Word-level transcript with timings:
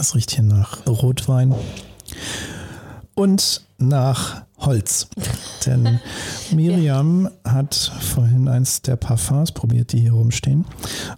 Es 0.00 0.14
riecht 0.14 0.30
hier 0.30 0.44
nach 0.44 0.86
Rotwein 0.86 1.54
und 3.14 3.66
nach 3.76 4.44
Holz. 4.56 5.08
Denn 5.66 6.00
Miriam 6.52 7.28
hat 7.44 7.74
vorhin 7.74 8.48
eins 8.48 8.80
der 8.80 8.96
Parfums 8.96 9.52
probiert, 9.52 9.92
die 9.92 10.00
hier 10.00 10.12
rumstehen 10.12 10.64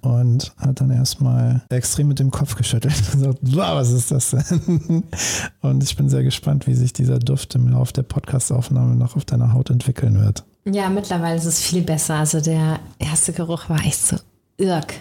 und 0.01 0.53
hat 0.57 0.81
dann 0.81 0.91
erstmal 0.91 1.63
extrem 1.69 2.09
mit 2.09 2.19
dem 2.19 2.33
Kopf 2.33 2.57
geschüttelt 2.57 2.95
und 3.13 3.21
gesagt, 3.21 3.39
wow, 3.43 3.77
was 3.77 3.93
ist 3.93 4.11
das 4.11 4.31
denn? 4.31 5.05
Und 5.61 5.85
ich 5.85 5.95
bin 5.95 6.09
sehr 6.09 6.25
gespannt, 6.25 6.67
wie 6.67 6.75
sich 6.75 6.93
dieser 6.93 7.21
Duft 7.21 7.55
im 7.55 7.69
Laufe 7.69 7.93
der 7.93 8.03
Podcastaufnahme 8.03 8.97
noch 8.97 9.15
auf 9.15 9.25
deiner 9.25 9.53
Haut 9.53 9.71
entwickeln 9.71 10.21
wird. 10.21 10.43
Ja, 10.65 10.89
mittlerweile 10.89 11.37
ist 11.37 11.45
es 11.45 11.61
viel 11.61 11.83
besser. 11.83 12.17
Also 12.17 12.41
der 12.41 12.81
erste 12.99 13.33
Geruch 13.33 13.69
war 13.69 13.79
echt 13.85 14.05
so 14.05 14.17
irg. 14.57 14.93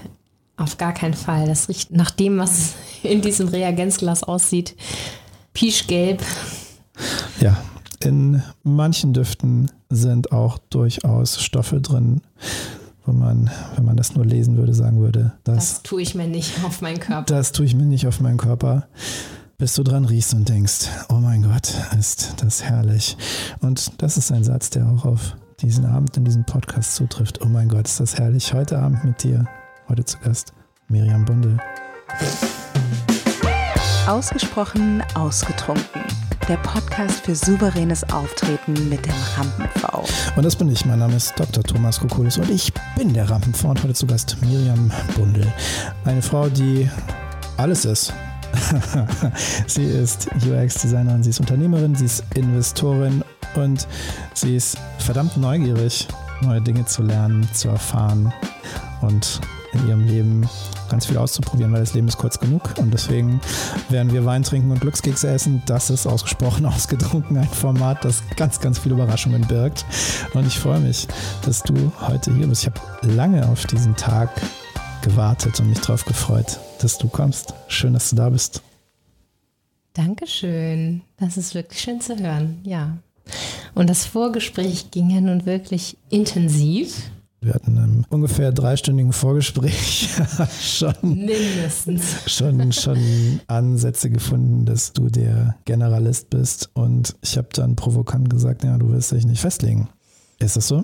Auf 0.58 0.78
gar 0.78 0.94
keinen 0.94 1.14
Fall. 1.14 1.48
Das 1.48 1.70
riecht 1.70 1.92
nach 1.92 2.12
dem, 2.12 2.38
was 2.38 2.74
in 3.04 3.22
diesem 3.22 3.48
Reagenzglas 3.48 4.24
aussieht. 4.24 4.76
Pischgelb. 5.54 6.22
Ja, 7.40 7.58
in 8.04 8.42
manchen 8.64 9.14
Düften 9.14 9.72
sind 9.90 10.32
auch 10.32 10.58
durchaus 10.70 11.42
Stoffe 11.42 11.82
drin, 11.82 12.22
wo 13.06 13.12
man, 13.12 13.50
wenn 13.76 13.86
man 13.86 13.98
das 13.98 14.16
nur 14.16 14.26
lesen 14.26 14.58
würde, 14.58 14.74
sagen 14.74 15.00
würde, 15.00 15.34
das, 15.44 15.56
das 15.56 15.84
tue 15.84 16.02
ich 16.02 16.16
mir 16.16 16.28
nicht 16.28 16.64
auf 16.64 16.82
meinen 16.82 17.00
Körper. 17.00 17.26
Das 17.26 17.52
tue 17.52 17.66
ich 17.66 17.76
mir 17.76 17.86
nicht 17.86 18.08
auf 18.08 18.20
meinen 18.20 18.38
Körper. 18.38 18.88
Bis 19.58 19.76
du 19.76 19.84
dran 19.84 20.06
riechst 20.06 20.34
und 20.34 20.50
denkst, 20.50 20.88
oh 21.10 21.16
mein 21.16 21.44
Gott, 21.44 21.74
ist 21.98 22.34
das 22.42 22.64
herrlich. 22.64 23.16
Und 23.60 23.92
das 24.02 24.18
ist 24.18 24.32
ein 24.32 24.44
Satz, 24.44 24.72
der 24.72 24.88
auch 24.88 25.06
auf 25.06 25.36
diesen 25.62 25.86
Abend 25.86 26.18
in 26.18 26.26
diesem 26.26 26.46
Podcast 26.46 26.96
zutrifft. 26.96 27.42
Oh 27.42 27.48
mein 27.48 27.70
Gott, 27.70 27.88
ist 27.88 28.00
das 28.00 28.18
herrlich. 28.18 28.54
Heute 28.54 28.80
Abend 28.80 29.04
mit 29.04 29.22
dir, 29.22 29.48
heute 29.92 30.06
zu 30.06 30.18
Gast, 30.20 30.54
Miriam 30.88 31.26
Bundel. 31.26 31.58
Ausgesprochen 34.08 35.04
ausgetrunken 35.16 36.02
der 36.48 36.56
Podcast 36.58 37.26
für 37.26 37.36
souveränes 37.36 38.04
Auftreten 38.12 38.90
mit 38.90 39.06
dem 39.06 39.14
Rampen-V. 39.36 40.06
Und 40.36 40.44
das 40.44 40.56
bin 40.56 40.72
ich. 40.72 40.86
Mein 40.86 41.00
Name 41.00 41.16
ist 41.16 41.38
Dr. 41.38 41.64
Thomas 41.64 42.00
Kokulis 42.00 42.38
und 42.38 42.50
ich 42.50 42.72
bin 42.96 43.14
der 43.14 43.30
Rampen-V 43.30 43.70
und 43.70 43.84
heute 43.84 43.94
zu 43.94 44.08
Gast 44.08 44.38
Miriam 44.42 44.92
Bundel. 45.16 45.46
Eine 46.06 46.22
Frau, 46.22 46.48
die 46.48 46.90
alles 47.58 47.84
ist. 47.84 48.14
sie 49.68 49.84
ist 49.84 50.30
UX-Designerin, 50.36 51.22
sie 51.22 51.32
ist 51.32 51.40
Unternehmerin, 51.42 51.96
sie 51.96 52.06
ist 52.06 52.24
Investorin 52.34 53.24
und 53.56 53.88
sie 54.34 54.56
ist 54.56 54.78
verdammt 55.00 55.36
neugierig, 55.36 56.08
neue 56.42 56.62
Dinge 56.62 56.86
zu 56.86 57.04
lernen, 57.04 57.48
zu 57.54 57.68
erfahren 57.68 58.34
und 59.02 59.42
in 59.74 59.88
ihrem 59.88 60.06
Leben 60.06 60.50
ganz 60.90 61.06
viel 61.06 61.18
auszuprobieren, 61.18 61.72
weil 61.72 61.80
das 61.80 61.94
Leben 61.94 62.08
ist 62.08 62.18
kurz 62.18 62.40
genug. 62.40 62.78
Und 62.78 62.94
deswegen 62.94 63.40
werden 63.90 64.12
wir 64.12 64.26
Wein 64.26 64.44
trinken 64.44 64.72
und 64.72 64.82
Glückskekse 64.82 65.30
essen. 65.30 65.62
Das 65.66 65.90
ist 65.90 66.08
ausgesprochen 66.08 66.66
ausgetrunken 66.68 67.38
ein 67.38 67.48
Format, 67.48 68.04
das 68.04 68.24
ganz, 68.36 68.60
ganz 68.60 68.80
viele 68.80 68.96
Überraschungen 68.96 69.48
birgt. 69.48 69.86
Und 70.34 70.46
ich 70.46 70.60
freue 70.60 70.80
mich, 70.80 71.08
dass 71.46 71.64
du 71.64 71.92
heute 72.02 72.34
hier 72.36 72.48
bist. 72.48 72.64
Ich 72.64 72.70
habe 72.70 73.14
lange 73.14 73.48
auf 73.48 73.66
diesen 73.66 73.96
Tag 73.96 74.30
gewartet 75.02 75.60
und 75.60 75.70
mich 75.70 75.80
darauf 75.80 76.06
gefreut, 76.06 76.60
dass 76.80 76.98
du 76.98 77.08
kommst. 77.08 77.54
Schön, 77.68 77.94
dass 77.94 78.10
du 78.10 78.16
da 78.16 78.30
bist. 78.30 78.62
Dankeschön. 79.94 81.02
Das 81.18 81.38
ist 81.38 81.54
wirklich 81.54 81.82
schön 81.82 82.02
zu 82.02 82.18
hören. 82.18 82.60
Ja. 82.64 82.98
Und 83.74 83.90
das 83.90 84.06
Vorgespräch 84.06 84.92
ging 84.92 85.10
ja 85.10 85.22
nun 85.22 85.46
wirklich 85.46 85.98
intensiv. 86.10 87.12
Wir 87.44 87.56
hatten 87.56 87.76
im 87.76 88.06
ungefähr 88.10 88.52
dreistündigen 88.52 89.14
Vorgespräch 89.14 90.10
schon, 90.62 90.94
Mindestens. 91.02 92.18
schon, 92.28 92.72
schon 92.72 93.42
Ansätze 93.48 94.12
gefunden, 94.12 94.66
dass 94.66 94.94
du 94.94 95.10
der 95.10 95.56
Generalist 95.66 96.30
bist. 96.30 96.70
Und 96.76 97.16
ich 97.24 97.40
habe 97.40 97.48
dann 97.54 97.76
provokant 97.76 98.30
gesagt, 98.30 98.64
ja, 98.64 98.78
du 98.78 98.90
wirst 98.92 99.12
dich 99.12 99.26
nicht 99.26 99.42
festlegen. 99.42 99.90
Ist 100.38 100.56
das 100.56 100.68
so? 100.68 100.84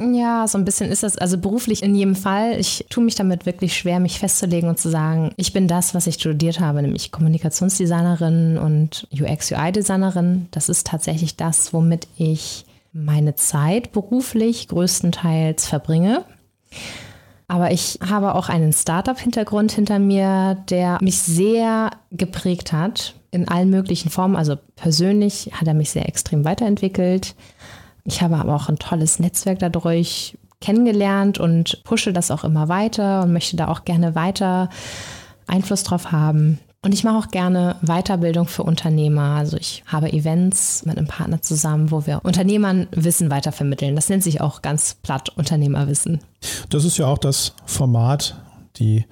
Ja, 0.00 0.46
so 0.46 0.56
ein 0.56 0.64
bisschen 0.64 0.88
ist 0.88 1.02
das, 1.02 1.18
also 1.18 1.36
beruflich 1.36 1.82
in 1.82 1.96
jedem 1.96 2.14
Fall. 2.14 2.60
Ich 2.60 2.86
tue 2.88 3.02
mich 3.02 3.16
damit 3.16 3.44
wirklich 3.44 3.76
schwer, 3.76 3.98
mich 3.98 4.20
festzulegen 4.20 4.68
und 4.68 4.78
zu 4.78 4.88
sagen, 4.88 5.32
ich 5.36 5.52
bin 5.52 5.66
das, 5.66 5.94
was 5.96 6.06
ich 6.06 6.14
studiert 6.14 6.60
habe, 6.60 6.80
nämlich 6.80 7.10
Kommunikationsdesignerin 7.10 8.56
und 8.56 9.08
UX-UI-Designerin. 9.12 10.46
Das 10.52 10.68
ist 10.68 10.86
tatsächlich 10.86 11.36
das, 11.36 11.72
womit 11.72 12.06
ich 12.16 12.66
meine 12.92 13.34
Zeit 13.34 13.92
beruflich 13.92 14.68
größtenteils 14.68 15.66
verbringe. 15.66 16.24
Aber 17.48 17.70
ich 17.70 17.98
habe 18.06 18.34
auch 18.34 18.48
einen 18.48 18.72
Startup-Hintergrund 18.72 19.72
hinter 19.72 19.98
mir, 19.98 20.56
der 20.70 20.98
mich 21.02 21.20
sehr 21.20 21.90
geprägt 22.10 22.72
hat 22.72 23.14
in 23.30 23.48
allen 23.48 23.70
möglichen 23.70 24.10
Formen. 24.10 24.36
Also 24.36 24.56
persönlich 24.76 25.50
hat 25.52 25.68
er 25.68 25.74
mich 25.74 25.90
sehr 25.90 26.08
extrem 26.08 26.44
weiterentwickelt. 26.44 27.34
Ich 28.04 28.22
habe 28.22 28.36
aber 28.36 28.54
auch 28.54 28.68
ein 28.68 28.78
tolles 28.78 29.18
Netzwerk 29.18 29.58
dadurch 29.58 30.38
kennengelernt 30.60 31.38
und 31.38 31.82
pushe 31.84 32.12
das 32.12 32.30
auch 32.30 32.44
immer 32.44 32.68
weiter 32.68 33.22
und 33.22 33.32
möchte 33.32 33.56
da 33.56 33.68
auch 33.68 33.84
gerne 33.84 34.14
weiter 34.14 34.70
Einfluss 35.46 35.82
drauf 35.82 36.12
haben. 36.12 36.58
Und 36.84 36.92
ich 36.92 37.04
mache 37.04 37.16
auch 37.16 37.28
gerne 37.28 37.76
Weiterbildung 37.80 38.48
für 38.48 38.64
Unternehmer. 38.64 39.36
Also 39.36 39.56
ich 39.56 39.84
habe 39.86 40.12
Events 40.12 40.84
mit 40.84 40.98
einem 40.98 41.06
Partner 41.06 41.40
zusammen, 41.40 41.92
wo 41.92 42.06
wir 42.06 42.24
Unternehmern 42.24 42.88
Wissen 42.90 43.30
weitervermitteln. 43.30 43.94
Das 43.94 44.08
nennt 44.08 44.24
sich 44.24 44.40
auch 44.40 44.62
ganz 44.62 44.94
platt 44.94 45.28
Unternehmerwissen. 45.28 46.20
Das 46.70 46.84
ist 46.84 46.98
ja 46.98 47.06
auch 47.06 47.18
das 47.18 47.54
Format, 47.66 48.36
die 48.76 49.06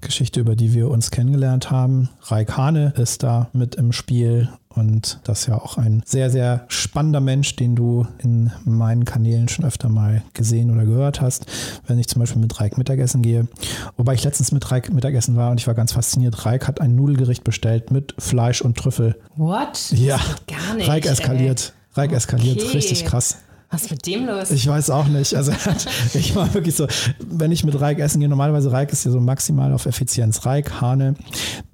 Geschichte, 0.00 0.40
über 0.40 0.56
die 0.56 0.72
wir 0.72 0.88
uns 0.88 1.10
kennengelernt 1.10 1.70
haben. 1.70 2.08
Raik 2.22 2.56
Hane 2.56 2.94
ist 2.96 3.22
da 3.22 3.50
mit 3.52 3.74
im 3.74 3.92
Spiel 3.92 4.48
und 4.74 5.18
das 5.24 5.40
ist 5.40 5.46
ja 5.48 5.56
auch 5.56 5.76
ein 5.78 6.02
sehr, 6.06 6.30
sehr 6.30 6.64
spannender 6.68 7.20
Mensch, 7.20 7.56
den 7.56 7.74
du 7.74 8.06
in 8.18 8.52
meinen 8.64 9.04
Kanälen 9.04 9.48
schon 9.48 9.64
öfter 9.64 9.88
mal 9.88 10.22
gesehen 10.32 10.70
oder 10.70 10.84
gehört 10.84 11.20
hast, 11.20 11.46
wenn 11.86 11.98
ich 11.98 12.06
zum 12.08 12.20
Beispiel 12.20 12.40
mit 12.40 12.60
Reik 12.60 12.78
Mittagessen 12.78 13.20
gehe. 13.22 13.48
Wobei 13.96 14.14
ich 14.14 14.22
letztens 14.24 14.52
mit 14.52 14.70
Reik 14.70 14.92
Mittagessen 14.92 15.36
war 15.36 15.50
und 15.50 15.58
ich 15.60 15.66
war 15.66 15.74
ganz 15.74 15.92
fasziniert. 15.92 16.46
Reik 16.46 16.68
hat 16.68 16.80
ein 16.80 16.94
Nudelgericht 16.94 17.42
bestellt 17.44 17.90
mit 17.90 18.14
Fleisch 18.18 18.62
und 18.62 18.78
Trüffel. 18.78 19.16
What? 19.36 19.90
Ja, 19.92 20.20
gar 20.46 20.74
nicht. 20.76 20.88
Reik 20.88 21.06
eskaliert. 21.06 21.72
Ey. 21.94 22.02
Reik 22.02 22.12
eskaliert, 22.12 22.60
Okay. 22.62 22.76
richtig 22.76 23.04
krass. 23.04 23.38
Was 23.70 23.82
ist 23.84 23.90
mit 23.92 24.04
dem 24.04 24.26
los? 24.26 24.50
Ich 24.50 24.66
weiß 24.66 24.90
auch 24.90 25.06
nicht. 25.06 25.32
Also 25.34 25.52
ich 26.14 26.34
war 26.34 26.52
wirklich 26.54 26.74
so, 26.74 26.88
wenn 27.20 27.52
ich 27.52 27.62
mit 27.62 27.80
Reik 27.80 28.00
essen 28.00 28.18
gehe, 28.18 28.28
normalerweise 28.28 28.72
Reik 28.72 28.92
ist 28.92 29.04
ja 29.04 29.12
so 29.12 29.20
maximal 29.20 29.72
auf 29.72 29.86
Effizienz. 29.86 30.44
Reik, 30.44 30.80
Hane, 30.80 31.14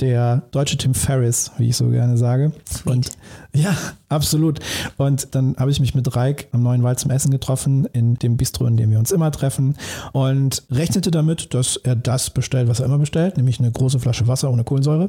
der 0.01 0.43
deutsche 0.51 0.77
Tim 0.77 0.93
Ferriss, 0.93 1.53
wie 1.57 1.71
ich 1.71 1.77
so 1.77 1.89
gerne 1.89 2.19
sage. 2.19 2.53
Sweet. 2.71 2.87
Und 2.87 3.11
ja, 3.55 3.75
absolut. 4.11 4.61
Und 4.99 5.35
dann 5.35 5.57
habe 5.57 5.71
ich 5.71 5.81
mich 5.81 5.95
mit 5.95 6.15
Reik 6.15 6.49
am 6.53 6.63
Neuen 6.63 6.83
Wald 6.83 7.01
zum 7.01 7.11
Essen 7.11 7.31
getroffen, 7.31 7.87
in 7.95 8.17
dem 8.17 8.37
Bistro, 8.37 8.67
in 8.67 8.77
dem 8.77 8.91
wir 8.91 8.99
uns 8.99 9.11
immer 9.11 9.31
treffen. 9.31 9.77
Und 10.13 10.65
rechnete 10.71 11.11
damit, 11.11 11.55
dass 11.55 11.77
er 11.77 11.97
das 11.97 12.29
bestellt, 12.29 12.69
was 12.69 12.81
er 12.81 12.87
immer 12.87 12.99
bestellt, 12.99 13.39
nämlich 13.39 13.59
eine 13.59 13.73
große 13.73 14.01
Flasche 14.01 14.29
Wasser 14.29 14.51
ohne 14.51 14.65
Kohlensäure. 14.65 15.09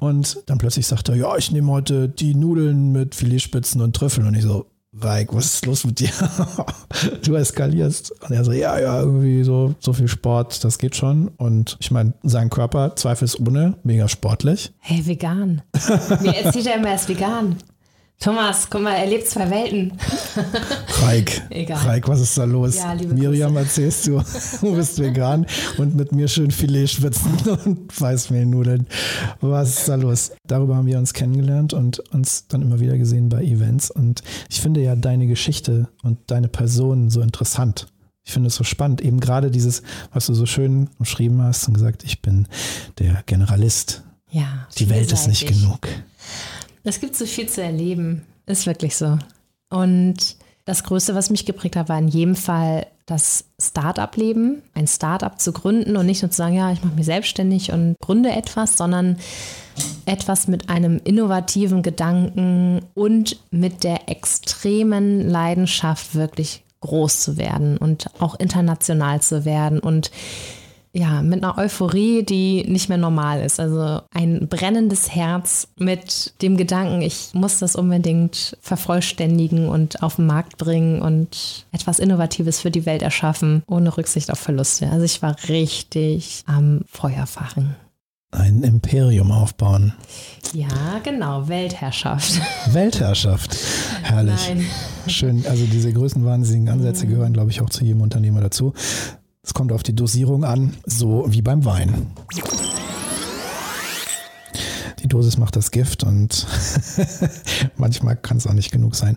Und 0.00 0.42
dann 0.44 0.58
plötzlich 0.58 0.86
sagt 0.86 1.08
er, 1.08 1.16
ja, 1.16 1.34
ich 1.38 1.50
nehme 1.50 1.72
heute 1.72 2.10
die 2.10 2.34
Nudeln 2.34 2.92
mit 2.92 3.14
Filetspitzen 3.14 3.80
und 3.80 3.96
Trüffeln. 3.96 4.26
Und 4.26 4.34
ich 4.34 4.42
so, 4.42 4.66
Reik, 5.00 5.34
was 5.34 5.54
ist 5.54 5.66
los 5.66 5.84
mit 5.84 6.00
dir? 6.00 6.10
du 7.24 7.34
eskalierst. 7.34 8.12
Und 8.22 8.30
er 8.30 8.44
so, 8.44 8.52
ja, 8.52 8.78
ja, 8.78 9.00
irgendwie 9.00 9.44
so, 9.44 9.74
so 9.78 9.92
viel 9.92 10.08
Sport, 10.08 10.64
das 10.64 10.78
geht 10.78 10.96
schon. 10.96 11.28
Und 11.36 11.76
ich 11.80 11.90
meine, 11.90 12.14
sein 12.22 12.50
Körper 12.50 12.96
zweifelsohne, 12.96 13.76
mega 13.82 14.08
sportlich. 14.08 14.72
Hey, 14.78 15.06
vegan. 15.06 15.62
Mir 16.22 16.36
erzählt 16.36 16.66
er 16.66 16.76
immer, 16.76 16.88
er 16.88 16.94
ist 16.94 17.08
vegan. 17.08 17.56
Thomas, 18.18 18.68
guck 18.70 18.80
mal, 18.80 18.94
er 18.94 19.06
lebt 19.06 19.28
zwei 19.28 19.48
Welten. 19.50 19.92
Reik, 21.02 21.42
Egal. 21.50 21.86
Reik, 21.86 22.08
was 22.08 22.20
ist 22.20 22.36
da 22.38 22.44
los? 22.44 22.76
Ja, 22.76 22.94
liebe 22.94 23.14
Miriam, 23.14 23.56
erzählst 23.56 24.06
du, 24.06 24.22
du 24.62 24.74
bist 24.74 24.98
vegan 24.98 25.46
und 25.76 25.94
mit 25.94 26.12
mir 26.12 26.26
schön 26.26 26.50
Filet 26.50 26.88
schwitzen 26.88 27.36
und 27.64 28.00
Weißmehlnudeln. 28.00 28.86
Was 29.40 29.80
ist 29.80 29.88
da 29.88 29.96
los? 29.96 30.32
Darüber 30.46 30.76
haben 30.76 30.86
wir 30.86 30.98
uns 30.98 31.12
kennengelernt 31.12 31.74
und 31.74 31.98
uns 32.12 32.46
dann 32.48 32.62
immer 32.62 32.80
wieder 32.80 32.96
gesehen 32.96 33.28
bei 33.28 33.42
Events. 33.42 33.90
Und 33.90 34.22
ich 34.48 34.60
finde 34.62 34.80
ja 34.82 34.96
deine 34.96 35.26
Geschichte 35.26 35.88
und 36.02 36.18
deine 36.28 36.48
Person 36.48 37.10
so 37.10 37.20
interessant. 37.20 37.86
Ich 38.24 38.32
finde 38.32 38.48
es 38.48 38.56
so 38.56 38.64
spannend, 38.64 39.02
eben 39.02 39.20
gerade 39.20 39.50
dieses, 39.50 39.82
was 40.12 40.26
du 40.26 40.34
so 40.34 40.46
schön 40.46 40.88
umschrieben 40.98 41.42
hast 41.42 41.68
und 41.68 41.74
gesagt, 41.74 42.02
ich 42.02 42.22
bin 42.22 42.48
der 42.98 43.22
Generalist. 43.26 44.02
Ja. 44.30 44.66
Die 44.78 44.90
Welt 44.90 45.12
ist 45.12 45.28
nicht 45.28 45.46
genug. 45.46 45.86
Es 46.86 47.00
gibt 47.00 47.16
so 47.16 47.26
viel 47.26 47.48
zu 47.48 47.62
erleben. 47.62 48.22
Ist 48.46 48.66
wirklich 48.66 48.96
so. 48.96 49.18
Und 49.70 50.36
das 50.64 50.84
Größte, 50.84 51.16
was 51.16 51.30
mich 51.30 51.44
geprägt 51.44 51.74
hat, 51.74 51.88
war 51.88 51.98
in 51.98 52.06
jedem 52.06 52.36
Fall 52.36 52.86
das 53.06 53.44
Start-up-Leben, 53.60 54.62
ein 54.72 54.86
Start-up 54.86 55.40
zu 55.40 55.52
gründen 55.52 55.96
und 55.96 56.06
nicht 56.06 56.22
nur 56.22 56.30
zu 56.30 56.36
sagen, 56.36 56.54
ja, 56.54 56.70
ich 56.70 56.84
mache 56.84 56.94
mich 56.94 57.06
selbstständig 57.06 57.72
und 57.72 57.96
gründe 58.00 58.30
etwas, 58.30 58.76
sondern 58.76 59.16
etwas 60.06 60.46
mit 60.46 60.70
einem 60.70 61.00
innovativen 61.02 61.82
Gedanken 61.82 62.82
und 62.94 63.40
mit 63.50 63.82
der 63.82 64.08
extremen 64.08 65.28
Leidenschaft 65.28 66.14
wirklich 66.14 66.62
groß 66.80 67.20
zu 67.20 67.36
werden 67.36 67.78
und 67.78 68.06
auch 68.20 68.38
international 68.38 69.20
zu 69.20 69.44
werden 69.44 69.80
und 69.80 70.12
ja, 70.96 71.20
mit 71.20 71.44
einer 71.44 71.58
Euphorie, 71.58 72.22
die 72.22 72.64
nicht 72.66 72.88
mehr 72.88 72.96
normal 72.96 73.42
ist. 73.42 73.60
Also 73.60 74.00
ein 74.14 74.48
brennendes 74.48 75.14
Herz 75.14 75.68
mit 75.78 76.32
dem 76.40 76.56
Gedanken, 76.56 77.02
ich 77.02 77.34
muss 77.34 77.58
das 77.58 77.76
unbedingt 77.76 78.56
vervollständigen 78.62 79.68
und 79.68 80.02
auf 80.02 80.16
den 80.16 80.26
Markt 80.26 80.56
bringen 80.56 81.02
und 81.02 81.66
etwas 81.70 81.98
Innovatives 81.98 82.60
für 82.60 82.70
die 82.70 82.86
Welt 82.86 83.02
erschaffen, 83.02 83.62
ohne 83.66 83.94
Rücksicht 83.94 84.30
auf 84.30 84.38
Verluste. 84.38 84.90
Also 84.90 85.04
ich 85.04 85.20
war 85.20 85.36
richtig 85.48 86.42
am 86.46 86.80
Feuerfachen. 86.90 87.76
Ein 88.30 88.62
Imperium 88.62 89.32
aufbauen. 89.32 89.92
Ja, 90.52 90.98
genau, 91.04 91.46
Weltherrschaft. 91.48 92.40
Weltherrschaft. 92.72 93.56
Herrlich. 94.02 94.48
Nein. 94.48 94.64
Schön. 95.08 95.44
Also 95.46 95.64
diese 95.66 95.92
größenwahnsinnigen 95.92 96.70
Ansätze 96.70 97.04
mhm. 97.06 97.10
gehören, 97.10 97.32
glaube 97.34 97.50
ich, 97.50 97.60
auch 97.60 97.70
zu 97.70 97.84
jedem 97.84 98.00
Unternehmer 98.00 98.40
dazu. 98.40 98.72
Es 99.46 99.54
kommt 99.54 99.70
auf 99.70 99.84
die 99.84 99.94
Dosierung 99.94 100.44
an, 100.44 100.74
so 100.84 101.24
wie 101.28 101.40
beim 101.40 101.64
Wein. 101.64 102.08
Die 104.98 105.06
Dosis 105.06 105.38
macht 105.38 105.54
das 105.54 105.70
Gift 105.70 106.02
und 106.02 106.48
manchmal 107.76 108.16
kann 108.16 108.38
es 108.38 108.46
auch 108.48 108.54
nicht 108.54 108.72
genug 108.72 108.96
sein. 108.96 109.16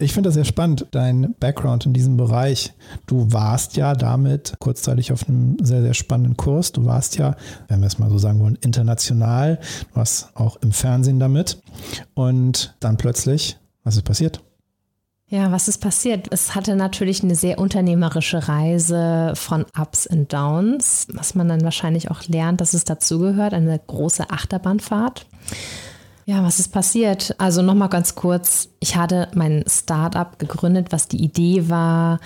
Ich 0.00 0.12
finde 0.12 0.28
das 0.28 0.34
sehr 0.34 0.44
spannend, 0.44 0.86
dein 0.90 1.36
Background 1.38 1.86
in 1.86 1.92
diesem 1.92 2.16
Bereich. 2.16 2.74
Du 3.06 3.32
warst 3.32 3.76
ja 3.76 3.94
damit 3.94 4.56
kurzzeitig 4.58 5.12
auf 5.12 5.28
einem 5.28 5.56
sehr, 5.62 5.82
sehr 5.82 5.94
spannenden 5.94 6.36
Kurs. 6.36 6.72
Du 6.72 6.84
warst 6.84 7.16
ja, 7.16 7.36
wenn 7.68 7.78
wir 7.78 7.86
es 7.86 8.00
mal 8.00 8.10
so 8.10 8.18
sagen 8.18 8.40
wollen, 8.40 8.58
international. 8.60 9.60
Warst 9.94 10.30
auch 10.34 10.56
im 10.56 10.72
Fernsehen 10.72 11.20
damit. 11.20 11.62
Und 12.14 12.74
dann 12.80 12.96
plötzlich, 12.96 13.58
was 13.84 13.94
ist 13.94 14.02
passiert? 14.02 14.42
Ja, 15.30 15.52
was 15.52 15.68
ist 15.68 15.78
passiert? 15.78 16.28
Es 16.30 16.54
hatte 16.54 16.74
natürlich 16.74 17.22
eine 17.22 17.34
sehr 17.34 17.58
unternehmerische 17.58 18.48
Reise 18.48 19.34
von 19.34 19.66
Ups 19.78 20.06
und 20.06 20.32
Downs, 20.32 21.06
was 21.12 21.34
man 21.34 21.48
dann 21.48 21.62
wahrscheinlich 21.64 22.10
auch 22.10 22.22
lernt, 22.28 22.62
dass 22.62 22.72
es 22.72 22.84
dazugehört, 22.84 23.52
eine 23.52 23.78
große 23.78 24.30
Achterbahnfahrt. 24.30 25.26
Ja, 26.24 26.42
was 26.42 26.58
ist 26.58 26.68
passiert? 26.68 27.34
Also 27.38 27.60
nochmal 27.60 27.90
ganz 27.90 28.14
kurz, 28.14 28.70
ich 28.80 28.96
hatte 28.96 29.28
mein 29.34 29.64
Startup 29.66 30.38
gegründet, 30.38 30.88
was 30.92 31.08
die 31.08 31.22
Idee 31.22 31.68
war, 31.68 32.20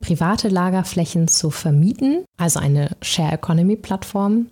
private 0.00 0.48
Lagerflächen 0.48 1.28
zu 1.28 1.50
vermieten, 1.50 2.24
also 2.36 2.60
eine 2.60 2.90
Share 3.00 3.32
Economy 3.32 3.76
Plattform. 3.76 4.48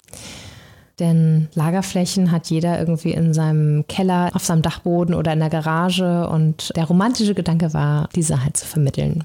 Denn 1.01 1.49
Lagerflächen 1.55 2.31
hat 2.31 2.51
jeder 2.51 2.79
irgendwie 2.79 3.13
in 3.13 3.35
seinem 3.35 3.87
Keller, 3.89 4.31
auf 4.35 4.45
seinem 4.45 4.63
Dachboden 4.63 5.15
oder 5.15 5.33
in 5.33 5.41
der 5.41 5.51
Garage. 5.51 6.29
Und 6.29 6.71
der 6.77 6.85
romantische 6.85 7.35
Gedanke 7.35 7.75
war, 7.75 8.09
diese 8.15 8.45
halt 8.45 8.57
zu 8.57 8.67
vermitteln. 8.67 9.25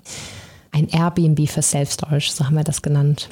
Ein 0.71 0.88
Airbnb 0.88 1.48
für 1.48 1.62
Self-Storage, 1.62 2.31
so 2.31 2.45
haben 2.45 2.56
wir 2.56 2.63
das 2.63 2.81
genannt. 2.81 3.30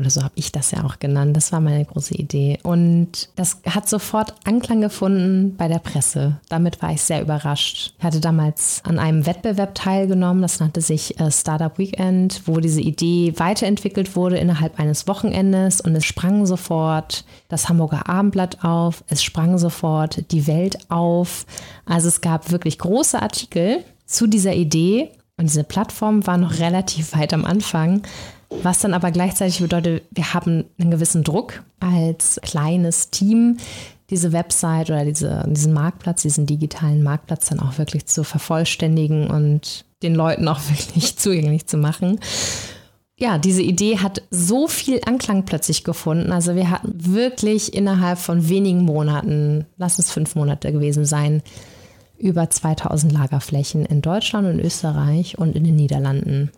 Oder 0.00 0.08
so 0.08 0.22
habe 0.22 0.32
ich 0.34 0.50
das 0.50 0.70
ja 0.70 0.84
auch 0.84 0.98
genannt. 0.98 1.36
Das 1.36 1.52
war 1.52 1.60
meine 1.60 1.84
große 1.84 2.14
Idee. 2.14 2.58
Und 2.62 3.28
das 3.36 3.60
hat 3.66 3.86
sofort 3.86 4.34
Anklang 4.44 4.80
gefunden 4.80 5.54
bei 5.56 5.68
der 5.68 5.78
Presse. 5.78 6.40
Damit 6.48 6.80
war 6.80 6.92
ich 6.92 7.02
sehr 7.02 7.20
überrascht. 7.20 7.92
Ich 7.98 8.04
hatte 8.04 8.20
damals 8.20 8.80
an 8.84 8.98
einem 8.98 9.26
Wettbewerb 9.26 9.74
teilgenommen, 9.74 10.40
das 10.40 10.58
nannte 10.58 10.80
sich 10.80 11.20
äh, 11.20 11.30
Startup 11.30 11.76
Weekend, 11.78 12.42
wo 12.46 12.60
diese 12.60 12.80
Idee 12.80 13.34
weiterentwickelt 13.36 14.16
wurde 14.16 14.38
innerhalb 14.38 14.80
eines 14.80 15.06
Wochenendes 15.06 15.82
und 15.82 15.94
es 15.94 16.06
sprang 16.06 16.46
sofort 16.46 17.24
das 17.48 17.68
Hamburger 17.68 18.08
Abendblatt 18.08 18.64
auf, 18.64 19.04
es 19.08 19.22
sprang 19.22 19.58
sofort 19.58 20.30
die 20.32 20.46
Welt 20.46 20.78
auf. 20.90 21.44
Also 21.84 22.08
es 22.08 22.22
gab 22.22 22.50
wirklich 22.50 22.78
große 22.78 23.20
Artikel 23.20 23.84
zu 24.06 24.26
dieser 24.26 24.54
Idee 24.54 25.10
und 25.36 25.44
diese 25.44 25.64
Plattform 25.64 26.26
war 26.26 26.38
noch 26.38 26.58
relativ 26.58 27.14
weit 27.14 27.34
am 27.34 27.44
Anfang. 27.44 28.02
Was 28.50 28.80
dann 28.80 28.94
aber 28.94 29.10
gleichzeitig 29.12 29.60
bedeutet, 29.60 30.04
wir 30.10 30.34
haben 30.34 30.64
einen 30.78 30.90
gewissen 30.90 31.22
Druck 31.22 31.62
als 31.78 32.40
kleines 32.42 33.10
Team, 33.10 33.58
diese 34.10 34.32
Website 34.32 34.90
oder 34.90 35.04
diese, 35.04 35.44
diesen 35.48 35.72
Marktplatz, 35.72 36.22
diesen 36.22 36.46
digitalen 36.46 37.02
Marktplatz 37.02 37.48
dann 37.48 37.60
auch 37.60 37.78
wirklich 37.78 38.06
zu 38.06 38.24
vervollständigen 38.24 39.28
und 39.28 39.84
den 40.02 40.14
Leuten 40.14 40.48
auch 40.48 40.60
wirklich 40.68 41.16
zugänglich 41.16 41.66
zu 41.66 41.76
machen. 41.76 42.18
Ja, 43.16 43.38
diese 43.38 43.62
Idee 43.62 43.98
hat 43.98 44.22
so 44.30 44.66
viel 44.66 45.00
Anklang 45.04 45.44
plötzlich 45.44 45.84
gefunden. 45.84 46.32
Also 46.32 46.54
wir 46.56 46.70
hatten 46.70 46.94
wirklich 46.96 47.74
innerhalb 47.74 48.18
von 48.18 48.48
wenigen 48.48 48.82
Monaten, 48.82 49.66
lass 49.76 49.98
es 49.98 50.10
fünf 50.10 50.34
Monate 50.34 50.72
gewesen 50.72 51.04
sein, 51.04 51.42
über 52.18 52.48
2000 52.48 53.12
Lagerflächen 53.12 53.84
in 53.84 54.02
Deutschland 54.02 54.48
und 54.48 54.58
Österreich 54.58 55.38
und 55.38 55.54
in 55.54 55.64
den 55.64 55.76
Niederlanden. 55.76 56.50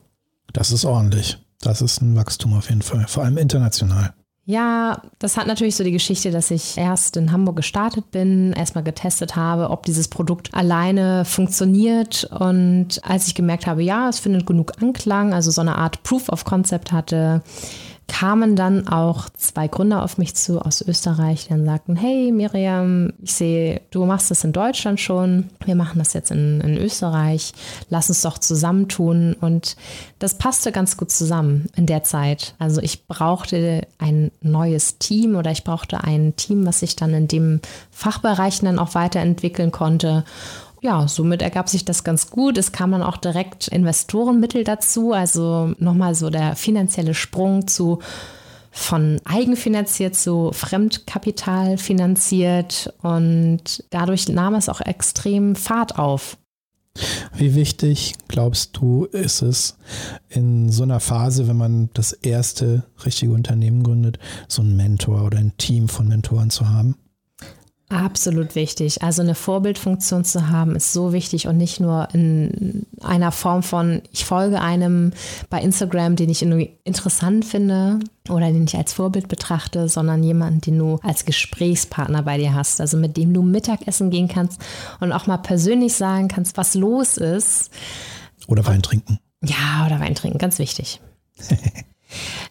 Das 0.53 0.71
ist 0.71 0.85
ordentlich. 0.85 1.39
Das 1.63 1.81
ist 1.81 2.03
ein 2.03 2.15
Wachstum 2.17 2.53
auf 2.55 2.69
jeden 2.69 2.83
Fall, 2.83 3.07
vor 3.09 3.25
allem 3.25 3.39
international. 3.39 4.13
Ja, 4.45 5.03
das 5.21 5.37
hat 5.37 5.47
natürlich 5.47 5.77
so 5.77 5.85
die 5.85 5.93
Geschichte, 5.93 6.33
dass 6.33 6.51
ich 6.51 6.77
erst 6.77 7.17
in 7.17 7.31
Hamburg 7.31 7.55
gestartet 7.57 8.11
bin, 8.11 8.53
erstmal 8.53 8.83
getestet 8.83 9.37
habe, 9.37 9.71
ob 9.71 9.87
dieses 9.87 10.09
Produkt 10.09 10.53
alleine 10.53 11.25
funktioniert. 11.25 12.25
Und 12.25 13.01
als 13.05 13.29
ich 13.29 13.37
gemerkt 13.37 13.69
habe, 13.69 13.85
ja, 13.85 14.09
es 14.09 14.19
findet 14.19 14.45
genug 14.45 14.83
Anklang, 14.83 15.33
also 15.33 15.53
so 15.53 15.61
eine 15.61 15.77
Art 15.77 16.03
Proof 16.03 16.29
of 16.29 16.45
Concept 16.45 16.91
hatte, 16.91 17.43
kamen 18.09 18.57
dann 18.57 18.89
auch 18.89 19.29
zwei 19.31 19.69
Gründer 19.69 20.03
auf 20.03 20.19
mich 20.19 20.35
zu 20.35 20.61
aus 20.61 20.83
Österreich, 20.83 21.45
die 21.45 21.51
dann 21.51 21.65
sagten, 21.65 21.97
hey 21.97 22.31
Miriam, 22.33 23.13
ich 23.23 23.33
sehe, 23.35 23.81
du 23.91 24.05
machst 24.05 24.31
das 24.31 24.45
in 24.45 24.53
Deutschland 24.53 25.01
schon, 25.01 25.51
wir 25.65 25.75
machen 25.75 25.99
das 25.99 26.13
jetzt 26.13 26.31
in, 26.31 26.61
in 26.61 26.77
Österreich, 26.77 27.53
lass 27.89 28.09
uns 28.09 28.23
doch 28.23 28.39
zusammentun. 28.39 29.35
Und 29.41 29.77
das 30.19 30.39
passte 30.39 30.73
ganz 30.73 30.97
gut 30.97 31.11
zusammen 31.11 31.67
in 31.77 31.87
der 31.87 32.03
Zeit. 32.03 32.55
Also 32.59 32.81
ich 32.81 33.07
brauchte 33.07 33.87
ein 33.99 34.31
neues 34.41 34.99
Team 34.99 35.37
oder 35.37 35.51
ich 35.51 35.65
brauchte 35.65 36.05
ein 36.05 36.37
Team, 36.37 36.67
was 36.67 36.81
sich 36.81 36.97
dann 36.97 37.15
in 37.15 37.29
dem 37.29 37.61
Fachbereich 37.91 38.61
dann 38.61 38.79
auch 38.79 38.95
weiterentwickeln 38.95 39.73
konnte 39.73 40.25
ja, 40.83 41.07
somit 41.07 41.43
ergab 41.43 41.69
sich 41.69 41.85
das 41.85 42.03
ganz 42.03 42.29
gut. 42.29 42.59
Es 42.59 42.73
kam 42.73 42.91
dann 42.91 43.05
auch 43.05 43.17
direkt 43.17 43.69
Investorenmittel 43.69 44.65
dazu, 44.65 45.13
also 45.13 45.73
nochmal 45.79 46.17
so 46.17 46.29
der 46.29 46.57
finanzielle 46.57 47.15
Sprung 47.15 47.69
zu 47.69 48.01
von 48.73 49.21
eigenfinanziert 49.25 50.17
zu 50.17 50.51
Fremdkapital 50.53 51.77
finanziert 51.79 52.93
und 53.03 53.85
dadurch 53.91 54.29
nahm 54.29 54.55
es 54.55 54.69
auch 54.69 54.81
extrem 54.81 55.55
Fahrt 55.55 55.99
auf. 55.99 56.39
Wie 57.35 57.55
wichtig, 57.55 58.15
glaubst 58.29 58.77
du, 58.77 59.05
ist 59.05 59.43
es 59.43 59.77
in 60.31 60.71
so 60.71 60.83
einer 60.83 61.01
Phase, 61.01 61.49
wenn 61.49 61.57
man 61.57 61.91
das 61.95 62.13
erste 62.13 62.85
richtige 63.05 63.33
Unternehmen 63.33 63.83
gründet, 63.83 64.19
so 64.49 64.63
einen 64.63 64.77
Mentor 64.77 65.25
oder 65.25 65.39
ein 65.39 65.57
Team 65.59 65.89
von 65.89 66.09
Mentoren 66.09 66.51
zu 66.51 66.69
haben? 66.69 66.97
Absolut 67.93 68.55
wichtig. 68.55 69.03
Also 69.03 69.21
eine 69.21 69.35
Vorbildfunktion 69.35 70.25
zu 70.25 70.49
haben, 70.49 70.77
ist 70.77 70.95
so 70.95 71.13
wichtig 71.13 71.47
und 71.47 71.59
nicht 71.59 71.79
nur 71.79 72.09
in 72.15 72.87
einer 73.03 73.33
Form 73.33 73.63
von, 73.63 74.01
ich 74.11 74.25
folge 74.25 74.63
einem 74.63 75.13
bei 75.51 75.61
Instagram, 75.61 76.17
den 76.17 76.31
ich 76.31 76.41
interessant 76.41 77.45
finde 77.45 78.01
oder 78.31 78.51
den 78.51 78.65
ich 78.65 78.77
als 78.77 78.95
Vorbild 78.95 79.29
betrachte, 79.29 79.91
sondern 79.91 80.23
jemanden, 80.23 80.63
den 80.63 80.79
du 80.79 81.01
als 81.03 81.27
Gesprächspartner 81.27 82.23
bei 82.23 82.39
dir 82.39 82.55
hast, 82.55 82.81
also 82.81 82.97
mit 82.97 83.19
dem 83.19 83.35
du 83.35 83.43
Mittagessen 83.43 84.09
gehen 84.09 84.29
kannst 84.29 84.63
und 85.01 85.13
auch 85.13 85.27
mal 85.27 85.37
persönlich 85.37 85.93
sagen 85.93 86.29
kannst, 86.29 86.57
was 86.57 86.75
los 86.75 87.19
ist. 87.19 87.71
Oder 88.47 88.65
Wein 88.65 88.81
trinken. 88.81 89.19
Ja, 89.45 89.85
oder 89.85 90.01
Wein 90.01 90.15
trinken, 90.15 90.39
ganz 90.39 90.59
wichtig. 90.59 91.03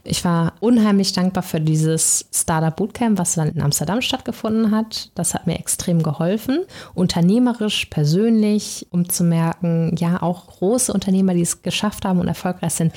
Ich 0.04 0.24
war 0.26 0.54
unheimlich 0.60 1.14
dankbar 1.14 1.44
für 1.44 1.62
dieses 1.62 2.26
Startup 2.34 2.76
Bootcamp, 2.76 3.18
was 3.18 3.36
dann 3.36 3.50
in 3.50 3.62
Amsterdam 3.62 4.02
stattgefunden 4.02 4.72
hat. 4.72 5.12
Das 5.16 5.34
hat 5.34 5.48
mir 5.48 5.60
extrem 5.60 6.04
geholfen, 6.04 6.60
unternehmerisch, 6.94 7.86
persönlich, 7.86 8.88
um 8.90 9.10
zu 9.10 9.24
merken, 9.24 9.96
ja, 9.98 10.22
auch 10.22 10.48
große 10.48 10.92
Unternehmer, 10.94 11.34
die 11.34 11.42
es 11.42 11.62
geschafft 11.62 12.06
haben 12.06 12.20
und 12.20 12.28
erfolgreich 12.28 12.74
sind, 12.74 12.94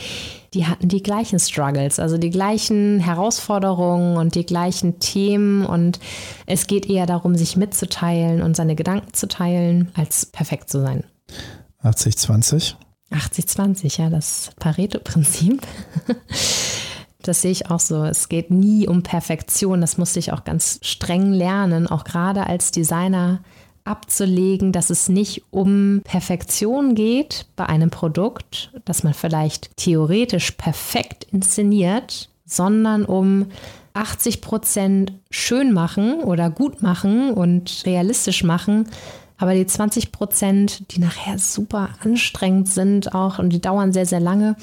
die 0.54 0.66
hatten 0.66 0.88
die 0.88 1.02
gleichen 1.02 1.38
Struggles, 1.38 1.98
also 1.98 2.16
die 2.16 2.30
gleichen 2.30 3.00
Herausforderungen 3.00 4.16
und 4.16 4.36
die 4.36 4.46
gleichen 4.46 5.00
Themen. 5.00 5.66
Und 5.66 5.98
es 6.46 6.66
geht 6.66 6.88
eher 6.88 7.06
darum, 7.06 7.34
sich 7.34 7.56
mitzuteilen 7.56 8.40
und 8.40 8.56
seine 8.56 8.76
Gedanken 8.76 9.12
zu 9.12 9.26
teilen, 9.26 9.90
als 9.94 10.26
perfekt 10.26 10.70
zu 10.70 10.80
sein. 10.80 11.04
80, 11.82 12.16
20? 12.16 12.76
80-20, 13.10 14.00
ja, 14.00 14.10
das 14.10 14.50
Pareto-Prinzip. 14.58 15.62
Das 17.26 17.40
sehe 17.40 17.52
ich 17.52 17.70
auch 17.70 17.80
so. 17.80 18.04
Es 18.04 18.28
geht 18.28 18.50
nie 18.50 18.86
um 18.86 19.02
Perfektion. 19.02 19.80
Das 19.80 19.96
musste 19.96 20.18
ich 20.18 20.32
auch 20.32 20.44
ganz 20.44 20.78
streng 20.82 21.32
lernen, 21.32 21.86
auch 21.86 22.04
gerade 22.04 22.46
als 22.46 22.70
Designer 22.70 23.40
abzulegen, 23.84 24.72
dass 24.72 24.90
es 24.90 25.08
nicht 25.08 25.42
um 25.50 26.00
Perfektion 26.04 26.94
geht 26.94 27.46
bei 27.56 27.66
einem 27.66 27.90
Produkt, 27.90 28.72
das 28.84 29.04
man 29.04 29.14
vielleicht 29.14 29.76
theoretisch 29.76 30.52
perfekt 30.52 31.24
inszeniert, 31.32 32.30
sondern 32.46 33.04
um 33.04 33.46
80 33.94 34.40
Prozent 34.40 35.12
schön 35.30 35.72
machen 35.72 36.20
oder 36.20 36.50
gut 36.50 36.82
machen 36.82 37.30
und 37.30 37.82
realistisch 37.86 38.42
machen, 38.42 38.88
aber 39.44 39.54
die 39.54 39.66
20 39.66 40.10
Prozent, 40.10 40.90
die 40.90 41.00
nachher 41.00 41.38
super 41.38 41.90
anstrengend 42.02 42.66
sind 42.66 43.14
auch 43.14 43.38
und 43.38 43.50
die 43.50 43.60
dauern 43.60 43.92
sehr, 43.92 44.06
sehr 44.06 44.18
lange, 44.18 44.56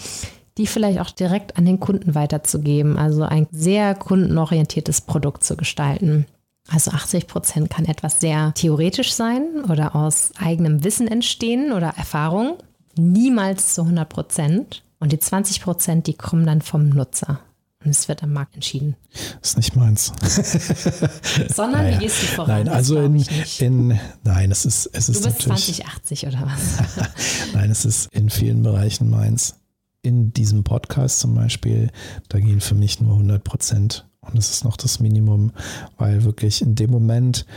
die 0.57 0.65
vielleicht 0.65 1.00
auch 1.00 1.11
direkt 1.11 1.55
an 1.55 1.65
den 1.65 1.79
Kunden 1.79 2.15
weiterzugeben. 2.15 2.97
Also 2.97 3.21
ein 3.21 3.45
sehr 3.51 3.93
kundenorientiertes 3.93 5.01
Produkt 5.01 5.43
zu 5.43 5.55
gestalten. 5.55 6.25
Also 6.67 6.89
80 6.89 7.27
Prozent 7.27 7.69
kann 7.69 7.85
etwas 7.85 8.19
sehr 8.19 8.53
theoretisch 8.55 9.13
sein 9.13 9.65
oder 9.69 9.95
aus 9.95 10.31
eigenem 10.39 10.83
Wissen 10.83 11.07
entstehen 11.07 11.73
oder 11.73 11.93
Erfahrung. 11.95 12.57
Niemals 12.95 13.75
zu 13.75 13.81
100 13.81 14.09
Prozent. 14.09 14.83
Und 15.00 15.11
die 15.11 15.19
20 15.19 15.61
Prozent, 15.61 16.07
die 16.07 16.15
kommen 16.15 16.47
dann 16.47 16.63
vom 16.63 16.89
Nutzer. 16.89 17.39
Und 17.83 17.91
es 17.91 18.07
wird 18.07 18.21
am 18.21 18.31
Markt 18.33 18.53
entschieden. 18.53 18.95
Das 19.41 19.51
ist 19.51 19.57
nicht 19.57 19.75
meins. 19.75 20.13
Sondern 21.53 21.83
naja. 21.83 21.95
wie 21.95 22.03
gehst 22.03 22.21
du 22.21 22.27
voran? 22.27 22.65
Nein, 22.65 22.69
also 22.69 23.01
in, 23.01 23.25
in, 23.59 24.00
nein, 24.23 24.51
es 24.51 24.65
ist, 24.65 24.88
es 24.93 25.09
ist 25.09 25.25
Du 25.25 25.29
bist 25.29 25.41
2080 25.41 26.27
oder 26.27 26.43
was? 26.43 27.53
nein, 27.53 27.71
es 27.71 27.85
ist 27.85 28.13
in 28.13 28.29
vielen 28.29 28.61
Bereichen 28.61 29.09
meins. 29.09 29.55
In 30.03 30.31
diesem 30.31 30.63
Podcast 30.63 31.19
zum 31.19 31.33
Beispiel, 31.33 31.91
da 32.29 32.39
gehen 32.39 32.61
für 32.61 32.75
mich 32.75 33.01
nur 33.01 33.13
100 33.13 33.43
Prozent. 33.43 34.07
Und 34.21 34.38
das 34.38 34.51
ist 34.51 34.63
noch 34.63 34.77
das 34.77 35.00
Minimum, 35.00 35.51
weil 35.97 36.23
wirklich 36.23 36.61
in 36.61 36.75
dem 36.75 36.91
Moment, 36.91 37.47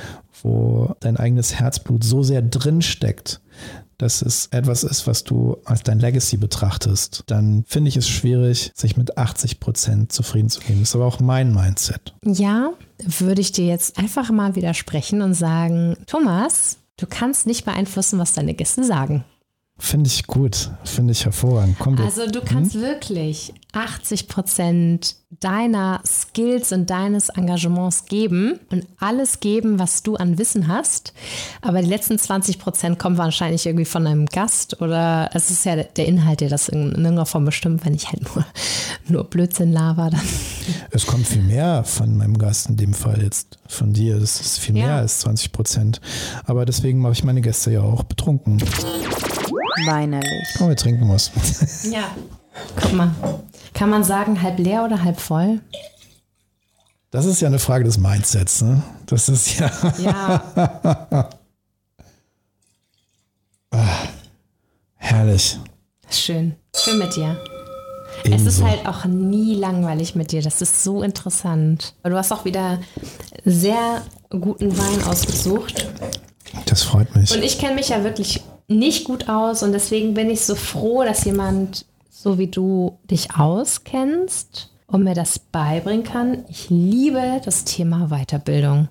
wo 0.43 0.95
dein 1.01 1.19
eigenes 1.19 1.55
Herzblut 1.55 2.03
so 2.03 2.23
sehr 2.23 2.41
drin 2.41 2.81
steckt, 2.81 3.43
dass 3.99 4.23
es 4.23 4.47
etwas 4.51 4.85
ist, 4.85 5.07
was 5.07 5.25
du 5.25 5.57
als 5.65 5.83
dein 5.83 5.99
Legacy 5.99 6.37
betrachtest, 6.37 7.25
dann 7.27 7.65
finde 7.67 7.89
ich 7.89 7.97
es 7.97 8.09
schwierig, 8.09 8.73
sich 8.75 8.97
mit 8.97 9.19
80 9.19 9.61
Prozent 9.61 10.13
zufrieden 10.13 10.49
zu 10.49 10.61
geben. 10.61 10.81
Das 10.81 10.91
ist 10.91 10.95
aber 10.95 11.07
auch 11.07 11.21
mein 11.21 11.53
Mindset. 11.53 12.15
Ja, 12.25 12.71
würde 12.99 13.41
ich 13.41 13.53
dir 13.53 13.67
jetzt 13.67 13.99
einfach 13.99 14.31
mal 14.31 14.55
widersprechen 14.57 15.23
und 15.23 15.35
sagen, 15.35 15.97
Thomas, 16.07 16.79
du 16.97 17.07
kannst 17.09 17.47
nicht 17.47 17.65
beeinflussen, 17.65 18.19
was 18.19 18.35
deine 18.35 18.55
Gäste 18.55 18.85
sagen. 18.85 19.25
Finde 19.77 20.07
ich 20.07 20.29
gut, 20.29 20.71
finde 20.85 21.13
ich 21.13 21.25
hervorragend. 21.25 21.77
Komm, 21.81 21.99
also 21.99 22.29
du 22.29 22.41
kannst 22.43 22.75
hm? 22.75 22.83
wirklich 22.83 23.53
80 23.73 24.29
Prozent 24.29 25.17
deiner 25.41 26.01
Skills 26.07 26.71
und 26.71 26.91
deines 26.91 27.29
Engagements 27.29 28.05
geben 28.07 28.61
und 28.71 28.87
alles 29.01 29.41
geben, 29.41 29.81
was 29.81 30.05
du 30.05 30.15
an 30.15 30.39
Wissen 30.39 30.69
hast. 30.69 31.13
Aber 31.61 31.83
die 31.83 31.89
letzten 31.89 32.21
20 32.21 32.61
Prozent 32.61 33.01
kommen 33.01 33.19
wahrscheinlich 33.19 33.67
irgendwie 33.67 33.85
von 33.85 34.07
einem 34.07 34.27
Gast 34.27 34.81
oder 34.81 35.31
es 35.35 35.51
ist 35.51 35.65
ja 35.65 35.75
der 35.75 36.07
Inhalt, 36.07 36.41
der 36.41 36.51
das 36.51 36.69
in, 36.69 36.91
irgendeiner 36.91 37.27
Form 37.27 37.45
bestimmt. 37.45 37.85
Wenn 37.85 37.95
ich 37.95 38.13
halt 38.13 38.23
nur, 38.35 38.47
nur 39.09 39.25
Blödsinn 39.25 39.73
laber, 39.73 40.11
dann. 40.11 40.23
Es 40.93 41.05
kommt 41.05 41.27
viel 41.27 41.43
mehr 41.43 41.83
von 41.83 42.17
meinem 42.17 42.39
Gast 42.39 42.69
in 42.69 42.77
dem 42.77 42.95
Fall 42.95 43.23
jetzt 43.23 43.59
von 43.67 43.93
dir. 43.93 44.21
Das 44.21 44.41
ist 44.41 44.61
viel 44.61 44.75
mehr 44.75 44.87
ja. 44.87 44.97
als 44.99 45.19
20 45.19 45.51
Prozent. 45.51 46.01
Aber 46.45 46.65
deswegen 46.65 47.01
mache 47.01 47.15
ich 47.15 47.25
meine 47.25 47.41
Gäste 47.41 47.73
ja 47.73 47.81
auch 47.81 48.05
betrunken. 48.05 48.63
Weinerlich. 49.87 50.49
Oh, 50.61 50.69
wir 50.69 50.77
trinken 50.77 51.09
was. 51.09 51.31
Ja, 51.91 52.11
guck 52.81 52.93
mal. 52.93 53.11
Kann 53.73 53.91
man 53.91 54.05
sagen, 54.05 54.41
halb 54.41 54.59
leer 54.59 54.85
oder 54.85 55.03
halb 55.03 55.21
voll? 55.21 55.61
Das 57.11 57.27
ist 57.27 57.41
ja 57.41 57.49
eine 57.49 57.59
Frage 57.59 57.85
des 57.85 57.99
Mindsets, 57.99 58.63
ne? 58.63 58.83
Das 59.07 59.29
ist 59.29 59.59
ja. 59.59 59.71
Ja. 59.99 60.43
ah, 63.71 63.95
herrlich. 64.97 65.59
Schön. 66.11 66.57
Schön 66.75 66.99
mit 66.99 67.15
dir. 67.15 67.37
Ebenso. 68.25 68.49
Es 68.49 68.55
ist 68.55 68.63
halt 68.63 68.87
auch 68.87 69.05
nie 69.05 69.55
langweilig 69.55 70.15
mit 70.15 70.33
dir. 70.33 70.43
Das 70.43 70.63
ist 70.63 70.83
so 70.83 71.03
interessant. 71.03 71.95
Du 72.03 72.17
hast 72.17 72.33
auch 72.33 72.45
wieder 72.45 72.81
sehr 73.45 74.03
guten 74.31 74.77
Wein 74.77 75.05
ausgesucht. 75.05 75.87
Das 76.67 76.83
freut 76.83 77.15
mich. 77.15 77.35
Und 77.35 77.43
ich 77.43 77.59
kenne 77.59 77.75
mich 77.75 77.91
ja 77.91 78.05
wirklich 78.05 78.43
nicht 78.69 79.05
gut 79.05 79.29
aus 79.29 79.63
und 79.63 79.73
deswegen 79.73 80.15
bin 80.15 80.31
ich 80.31 80.43
so 80.43 80.55
froh, 80.55 81.05
dass 81.05 81.25
jemand 81.25 81.87
so 82.11 82.39
wie 82.39 82.47
du 82.47 82.99
dich 83.11 83.37
auskennst 83.37 84.71
und 84.87 85.05
mir 85.05 85.15
das 85.15 85.39
beibringen 85.39 86.05
kann. 86.05 86.45
Ich 86.49 86.71
liebe 86.71 87.41
das 87.45 87.65
Thema 87.65 88.09
Weiterbildung. 88.09 88.89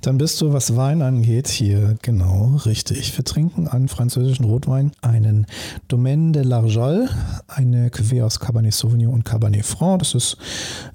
Dann 0.00 0.16
bist 0.16 0.40
du, 0.40 0.54
was 0.54 0.76
Wein 0.76 1.02
angeht, 1.02 1.48
hier 1.48 1.96
genau 2.00 2.58
richtig. 2.64 3.14
Wir 3.16 3.24
trinken 3.24 3.68
einen 3.68 3.88
französischen 3.88 4.46
Rotwein, 4.46 4.92
einen 5.02 5.46
Domaine 5.88 6.32
de 6.32 6.42
l'Argol, 6.42 7.08
eine 7.46 7.90
Cuvée 7.90 8.24
aus 8.24 8.40
Cabernet 8.40 8.72
Sauvignon 8.72 9.12
und 9.12 9.24
Cabernet 9.24 9.66
Franc. 9.66 9.98
Das 9.98 10.14
ist 10.14 10.38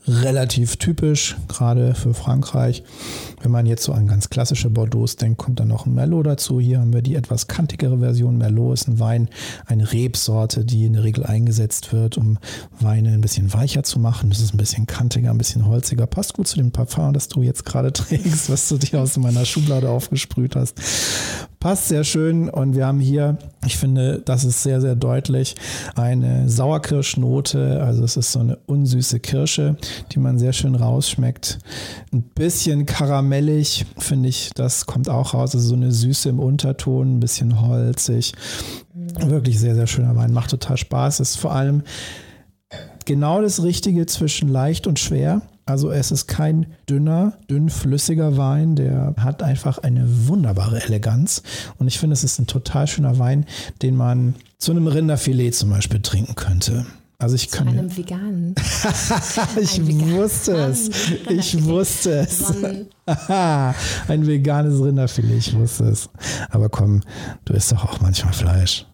relativ 0.08 0.78
typisch, 0.78 1.38
gerade 1.48 1.94
für 1.94 2.16
Frankreich. 2.16 2.84
Wenn 3.46 3.52
man 3.52 3.68
jetzt 3.68 3.84
so 3.84 3.94
an 3.94 4.08
ganz 4.08 4.32
klassische 4.32 4.72
Bordeaux 4.72 5.06
denkt, 5.06 5.38
kommt 5.38 5.60
dann 5.60 5.68
noch 5.68 5.86
ein 5.86 5.94
Merlot 5.94 6.26
dazu. 6.26 6.60
Hier 6.60 6.80
haben 6.80 6.94
wir 6.94 7.04
die 7.04 7.14
etwas 7.14 7.46
kantigere 7.46 8.00
Version. 8.00 8.40
Merlot 8.40 8.74
ist 8.74 8.88
ein 8.88 9.00
Wein, 9.00 9.30
eine 9.68 9.94
Rebsorte, 9.94 10.66
die 10.66 10.88
in 10.88 10.94
der 10.94 11.04
Regel 11.04 11.24
eingesetzt 11.28 11.94
wird, 11.94 12.18
um 12.18 12.40
Weine 12.80 13.10
ein 13.10 13.22
bisschen 13.22 13.54
weicher 13.54 13.84
zu 13.84 14.00
machen. 14.00 14.32
Das 14.32 14.40
ist 14.40 14.56
ein 14.56 14.58
bisschen 14.58 14.88
kantiger, 14.88 15.30
ein 15.30 15.38
bisschen 15.38 15.68
holziger. 15.68 16.08
Passt 16.08 16.34
gut 16.34 16.48
zu 16.48 16.58
dem 16.58 16.72
Parfum, 16.72 17.14
das 17.14 17.28
du 17.28 17.44
jetzt 17.44 17.66
gerade 17.66 17.94
trägst 17.94 18.50
was 18.50 18.68
du 18.68 18.80
dir 18.80 19.00
aus 19.00 19.16
meiner 19.18 19.46
Schublade 19.46 19.92
aufgesprüht 19.92 20.56
hast. 20.56 20.82
Passt 21.60 21.88
sehr 21.88 22.04
schön 22.04 22.50
und 22.50 22.76
wir 22.76 22.86
haben 22.86 23.00
hier, 23.00 23.38
ich 23.66 23.78
finde, 23.78 24.22
das 24.24 24.44
ist 24.44 24.62
sehr, 24.62 24.82
sehr 24.82 24.96
deutlich, 24.96 25.56
eine 25.96 26.48
Sauerkirschnote. 26.48 27.82
Also 27.84 28.04
es 28.04 28.18
ist 28.18 28.32
so 28.32 28.40
eine 28.40 28.58
unsüße 28.68 29.20
Kirsche, 29.20 29.76
die 30.12 30.20
man 30.20 30.38
sehr 30.38 30.54
schön 30.54 30.76
rausschmeckt. 30.76 31.60
Ein 32.14 32.22
bisschen 32.22 32.86
karamellig, 32.86 33.86
finde 33.98 34.30
ich, 34.30 34.52
das 34.54 34.86
kommt 34.86 35.10
auch 35.10 35.34
raus. 35.34 35.56
Also 35.56 35.70
so 35.70 35.76
eine 35.76 35.92
Süße 35.92 36.30
im 36.30 36.40
Unterton, 36.40 37.18
ein 37.18 37.20
bisschen 37.20 37.62
holzig. 37.62 38.34
Wirklich 38.94 39.60
sehr, 39.60 39.76
sehr 39.76 39.88
schöner 39.88 40.16
Wein, 40.16 40.34
macht 40.34 40.52
total 40.52 40.78
Spaß. 40.78 41.20
Ist 41.20 41.38
vor 41.38 41.54
allem 41.54 41.84
genau 43.06 43.42
das 43.42 43.64
Richtige 43.64 44.06
zwischen 44.06 44.50
leicht 44.50 44.88
und 44.88 45.00
schwer. 45.00 45.42
Also 45.68 45.90
es 45.90 46.12
ist 46.12 46.28
kein 46.28 46.68
dünner, 46.88 47.40
dünnflüssiger 47.50 48.38
Wein, 48.38 48.76
der 48.76 49.16
hat 49.18 49.42
einfach 49.42 49.80
eine 49.80 50.28
wunderbare 50.28 50.84
Eleganz. 50.84 51.42
Und 51.80 51.88
ich 51.88 51.98
finde, 51.98 52.14
es 52.14 52.24
ist 52.24 52.38
ein 52.38 52.46
total 52.46 52.86
schöner 52.86 53.18
Wein, 53.18 53.46
den 53.82 53.96
man 53.96 54.36
zu 54.60 54.72
einem 54.72 54.86
Rinderfilet 54.86 55.52
zum 55.56 55.72
Beispiel 55.72 56.02
trinken 56.02 56.36
könnte. 56.36 56.86
Also 57.18 57.36
ich 57.36 57.50
zu 57.50 57.58
kann. 57.58 57.70
einem 57.70 57.96
veganen. 57.96 58.54
ich 59.60 59.80
Ein 59.80 60.12
wusste 60.12 60.56
es. 60.56 60.90
Ich 61.30 61.64
wusste 61.64 62.12
es. 62.20 62.54
ein 64.08 64.28
veganes 64.28 64.80
Rinderfilet, 64.80 65.38
ich 65.38 65.56
wusste 65.56 65.86
es. 65.86 66.10
Aber 66.52 66.70
komm, 66.70 67.02
du 67.46 67.54
isst 67.54 67.72
doch 67.72 67.86
auch 67.86 68.02
manchmal 68.02 68.34
Fleisch. 68.34 68.86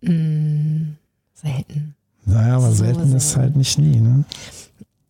Mm, 0.00 0.94
selten. 1.34 1.94
Naja, 2.24 2.56
aber 2.56 2.70
so 2.70 2.76
selten, 2.76 3.00
selten 3.00 3.16
ist 3.16 3.36
halt 3.36 3.56
nicht 3.56 3.78
nie, 3.78 4.00
ne? 4.00 4.24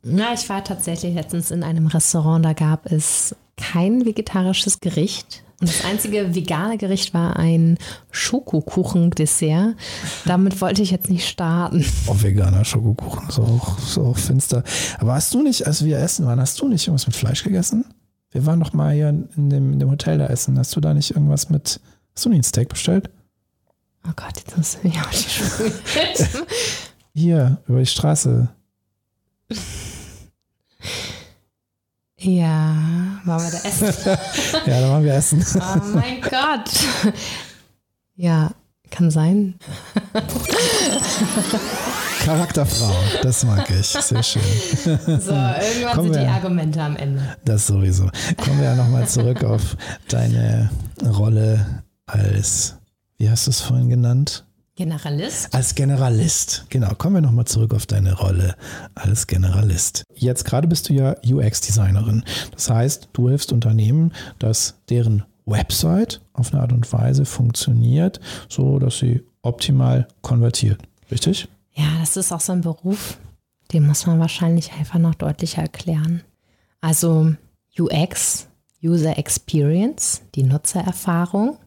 Na, 0.02 0.33
ich 0.33 0.49
war 0.49 0.64
tatsächlich 0.64 1.14
letztens 1.14 1.50
in 1.50 1.62
einem 1.62 1.87
Restaurant, 1.87 2.45
da 2.45 2.52
gab 2.54 2.87
es 2.90 3.37
kein 3.57 4.07
vegetarisches 4.07 4.80
Gericht. 4.80 5.45
Und 5.61 5.69
das 5.69 5.85
einzige 5.85 6.35
vegane 6.35 6.78
Gericht 6.78 7.12
war 7.12 7.37
ein 7.37 7.76
Schokokuchen-Dessert. 8.11 9.76
Damit 10.25 10.59
wollte 10.62 10.80
ich 10.80 10.90
jetzt 10.90 11.11
nicht 11.11 11.28
starten. 11.28 11.85
Oh, 12.07 12.14
veganer 12.19 12.64
Schokokuchen 12.64 13.28
ist 13.28 13.38
auch, 13.38 13.78
ist 13.78 13.99
auch 13.99 14.16
finster. 14.16 14.64
Aber 14.99 15.12
hast 15.12 15.35
du 15.35 15.42
nicht, 15.42 15.66
als 15.66 15.85
wir 15.85 15.99
essen 15.99 16.25
waren, 16.25 16.40
hast 16.40 16.59
du 16.61 16.66
nicht 16.69 16.87
irgendwas 16.87 17.07
mit 17.07 17.14
Fleisch 17.14 17.45
gegessen? 17.45 17.85
Wir 18.30 18.47
waren 18.47 18.61
doch 18.61 18.73
mal 18.73 18.95
hier 18.95 19.11
in 19.11 19.50
dem, 19.50 19.75
in 19.75 19.78
dem 19.80 19.90
Hotel 19.90 20.16
da 20.16 20.28
essen. 20.28 20.59
Hast 20.59 20.75
du 20.76 20.80
da 20.80 20.95
nicht 20.95 21.11
irgendwas 21.11 21.50
mit, 21.50 21.78
hast 22.14 22.25
du 22.25 22.30
nicht 22.30 22.38
ein 22.38 22.45
Steak 22.45 22.71
bestellt? 22.71 23.11
Oh 24.09 24.12
Gott, 24.16 24.33
jetzt 24.37 24.57
muss 24.57 24.78
ich 24.83 24.99
auch 24.99 25.11
die 25.11 25.28
Schuhe. 25.28 25.73
Hier, 27.12 27.59
über 27.66 27.80
die 27.80 27.87
Straße. 27.87 28.49
Ja, 32.23 32.77
waren 33.25 33.43
wir 33.43 33.50
da 33.50 33.67
essen? 33.67 33.87
ja, 34.67 34.81
da 34.81 34.91
waren 34.91 35.05
wir 35.05 35.15
essen. 35.15 35.45
oh 35.57 35.81
mein 35.95 36.21
Gott. 36.21 36.71
Ja, 38.15 38.50
kann 38.91 39.11
sein. 39.11 39.55
Charakterfrau, 42.23 42.93
das 43.23 43.45
mag 43.45 43.71
ich. 43.71 43.87
Sehr 43.87 44.23
schön. 44.23 44.43
So, 44.85 44.93
irgendwann 44.93 45.95
Kommen 45.95 46.12
sind 46.12 46.23
die 46.23 46.29
Argumente 46.29 46.83
am 46.83 46.97
Ende. 46.97 47.23
Das 47.45 47.67
sowieso. 47.67 48.11
Kommen 48.37 48.59
wir 48.59 48.67
ja 48.67 48.75
nochmal 48.75 49.09
zurück 49.09 49.43
auf 49.43 49.77
deine 50.09 50.69
Rolle 51.03 51.85
als, 52.05 52.77
wie 53.17 53.31
hast 53.31 53.47
du 53.47 53.50
es 53.50 53.62
vorhin 53.62 53.89
genannt? 53.89 54.45
Generalist? 54.81 55.55
Als 55.55 55.75
Generalist, 55.75 56.65
genau. 56.71 56.95
Kommen 56.95 57.17
wir 57.17 57.21
nochmal 57.21 57.45
zurück 57.45 57.75
auf 57.75 57.85
deine 57.85 58.15
Rolle 58.15 58.57
als 58.95 59.27
Generalist. 59.27 60.05
Jetzt 60.15 60.47
gerade 60.47 60.67
bist 60.69 60.89
du 60.89 60.95
ja 60.95 61.17
UX-Designerin. 61.23 62.25
Das 62.53 62.71
heißt, 62.71 63.11
du 63.13 63.29
hilfst 63.29 63.53
Unternehmen, 63.53 64.15
dass 64.39 64.77
deren 64.89 65.25
Website 65.45 66.23
auf 66.33 66.55
eine 66.55 66.63
Art 66.63 66.73
und 66.73 66.91
Weise 66.95 67.27
funktioniert, 67.27 68.21
so 68.49 68.79
dass 68.79 68.97
sie 68.97 69.23
optimal 69.43 70.09
konvertiert. 70.23 70.81
Richtig? 71.11 71.49
Ja, 71.75 71.99
das 72.01 72.17
ist 72.17 72.33
auch 72.33 72.41
so 72.41 72.53
ein 72.53 72.63
Beruf, 72.63 73.19
den 73.75 73.87
muss 73.87 74.07
man 74.07 74.19
wahrscheinlich 74.19 74.73
einfach 74.73 74.99
noch 74.99 75.15
deutlicher 75.15 75.61
erklären. 75.61 76.23
Also 76.81 77.35
UX, 77.79 78.49
User 78.83 79.19
Experience, 79.19 80.23
die 80.35 80.43
Nutzererfahrung 80.43 81.59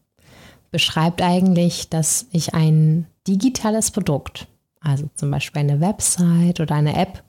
beschreibt 0.73 1.21
eigentlich, 1.21 1.87
dass 1.87 2.25
ich 2.31 2.53
ein 2.53 3.05
digitales 3.27 3.91
Produkt, 3.91 4.47
also 4.81 5.07
zum 5.15 5.31
Beispiel 5.31 5.61
eine 5.61 5.79
Website 5.79 6.59
oder 6.59 6.75
eine 6.75 6.97
App, 6.97 7.23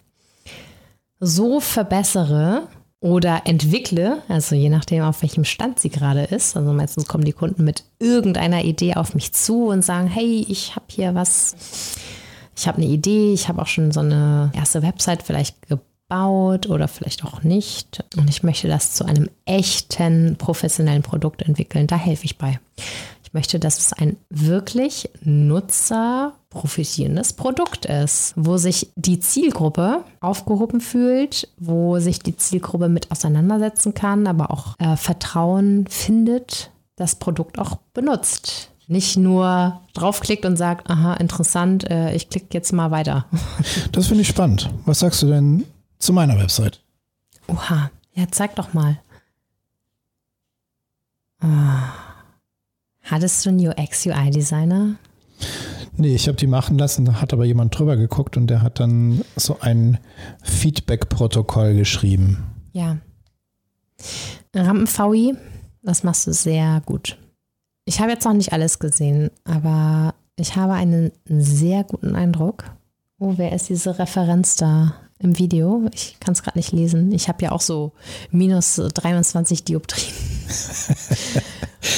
so 1.21 1.61
verbessere 1.61 2.67
oder 3.01 3.43
entwickle, 3.45 4.23
also 4.29 4.57
je 4.57 4.71
nachdem, 4.71 5.05
auf 5.05 5.21
welchem 5.21 5.45
Stand 5.45 5.79
sie 5.79 5.91
gerade 5.91 6.23
ist. 6.23 6.57
Also 6.57 6.73
meistens 6.73 7.07
kommen 7.07 7.27
die 7.27 7.35
Kunden 7.35 7.65
mit 7.65 7.85
irgendeiner 7.99 8.65
Idee 8.65 8.95
auf 8.95 9.15
mich 9.15 9.33
zu 9.33 9.67
und 9.67 9.85
sagen, 9.85 10.09
hey, 10.09 10.47
ich 10.49 10.75
habe 10.75 10.87
hier 10.89 11.15
was, 11.15 11.55
ich 12.57 12.67
habe 12.67 12.79
eine 12.79 12.91
Idee, 12.91 13.35
ich 13.35 13.49
habe 13.49 13.61
auch 13.61 13.67
schon 13.67 13.93
so 13.93 14.01
eine 14.01 14.51
erste 14.55 14.83
Website 14.83 15.23
vielleicht 15.23 15.69
gebaut 15.69 16.67
oder 16.67 16.89
vielleicht 16.89 17.25
auch 17.27 17.43
nicht. 17.43 18.03
Und 18.17 18.31
ich 18.31 18.43
möchte 18.43 18.69
das 18.69 18.95
zu 18.95 19.05
einem 19.05 19.29
echten 19.45 20.37
professionellen 20.39 21.03
Produkt 21.03 21.43
entwickeln. 21.43 21.87
Da 21.87 21.97
helfe 21.97 22.25
ich 22.25 22.39
bei 22.39 22.59
möchte, 23.35 23.59
dass 23.59 23.79
es 23.79 23.93
ein 23.93 24.17
wirklich 24.31 25.11
nutzerprofitierendes 25.23 27.35
Produkt 27.35 27.85
ist, 27.85 28.33
wo 28.37 28.57
sich 28.57 28.91
die 28.97 29.21
Zielgruppe 29.21 30.03
aufgehoben 30.21 30.81
fühlt, 30.81 31.49
wo 31.59 31.99
sich 31.99 32.21
die 32.21 32.37
Zielgruppe 32.37 32.89
mit 32.89 33.11
auseinandersetzen 33.11 33.93
kann, 33.93 34.27
aber 34.27 34.51
auch 34.51 34.77
äh, 34.79 34.97
Vertrauen 34.97 35.87
findet, 35.89 36.71
das 36.97 37.17
Produkt 37.17 37.59
auch 37.59 37.77
benutzt. 37.93 38.71
Nicht 38.87 39.17
nur 39.17 39.81
draufklickt 39.95 40.45
und 40.45 40.57
sagt, 40.57 40.91
aha, 40.91 41.15
interessant, 41.15 41.91
äh, 41.91 42.15
ich 42.15 42.29
klicke 42.31 42.49
jetzt 42.53 42.73
mal 42.73 42.91
weiter. 42.91 43.27
Das 43.93 44.09
finde 44.09 44.21
ich 44.23 44.29
spannend. 44.29 44.71
Was 44.87 45.01
sagst 45.01 45.23
du 45.23 45.27
denn 45.27 45.65
zu 45.99 46.13
meiner 46.13 46.39
Website? 46.39 46.81
Oha, 47.49 47.91
ja, 48.13 48.27
zeig 48.31 48.55
doch 48.57 48.75
mal. 48.75 49.01
Ah. 51.41 52.14
Hattest 53.05 53.45
du 53.45 53.51
einen 53.51 53.69
UX-UI-Designer? 53.69 54.97
Nee, 55.97 56.15
ich 56.15 56.27
habe 56.27 56.37
die 56.37 56.47
machen 56.47 56.79
lassen, 56.79 57.05
da 57.05 57.21
hat 57.21 57.33
aber 57.33 57.45
jemand 57.45 57.79
drüber 57.79 57.97
geguckt 57.97 58.37
und 58.37 58.49
der 58.49 58.63
hat 58.63 58.81
dann 58.81 59.23
so 59.37 59.59
ein 59.61 59.99
Feedback-Protokoll 60.43 61.75
geschrieben. 61.75 62.45
Ja. 62.73 62.99
Rampen-VI, 64.55 65.35
das 65.83 66.03
machst 66.03 66.27
du 66.27 66.33
sehr 66.33 66.83
gut. 66.85 67.19
Ich 67.85 68.01
habe 68.01 68.11
jetzt 68.11 68.25
noch 68.25 68.33
nicht 68.33 68.53
alles 68.53 68.79
gesehen, 68.79 69.31
aber 69.45 70.15
ich 70.37 70.57
habe 70.57 70.73
einen 70.73 71.13
sehr 71.29 71.85
guten 71.85 72.17
Eindruck. 72.17 72.65
Oh, 73.19 73.35
wer 73.37 73.53
ist 73.53 73.69
diese 73.69 73.99
Referenz 73.99 74.57
da 74.57 74.95
im 75.19 75.39
Video? 75.39 75.89
Ich 75.93 76.17
kann 76.19 76.33
es 76.33 76.43
gerade 76.43 76.59
nicht 76.59 76.73
lesen. 76.73 77.13
Ich 77.13 77.29
habe 77.29 77.45
ja 77.45 77.53
auch 77.53 77.61
so 77.61 77.93
minus 78.31 78.77
23 78.77 79.65
Dioptrien. 79.65 80.34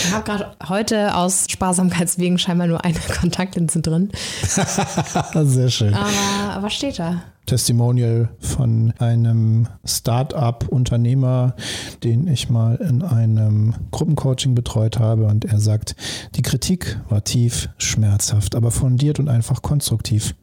Ich 0.06 0.12
habe 0.12 0.24
gerade 0.24 0.56
heute 0.68 1.14
aus 1.14 1.46
Sparsamkeitswegen 1.48 2.38
scheinbar 2.38 2.66
nur 2.66 2.84
eine 2.84 2.98
Kontaktlinse 3.20 3.80
drin. 3.80 4.10
Sehr 5.44 5.70
schön. 5.70 5.94
Aber 5.94 6.62
was 6.62 6.74
steht 6.74 6.98
da? 6.98 7.22
Testimonial 7.46 8.28
von 8.40 8.92
einem 8.98 9.68
Start-up-Unternehmer, 9.84 11.54
den 12.02 12.26
ich 12.26 12.50
mal 12.50 12.74
in 12.76 13.02
einem 13.02 13.74
Gruppencoaching 13.92 14.56
betreut 14.56 14.98
habe. 14.98 15.26
Und 15.26 15.44
er 15.44 15.60
sagt, 15.60 15.94
die 16.34 16.42
Kritik 16.42 17.00
war 17.08 17.22
tief, 17.22 17.68
schmerzhaft, 17.78 18.56
aber 18.56 18.72
fundiert 18.72 19.20
und 19.20 19.28
einfach 19.28 19.62
konstruktiv. 19.62 20.34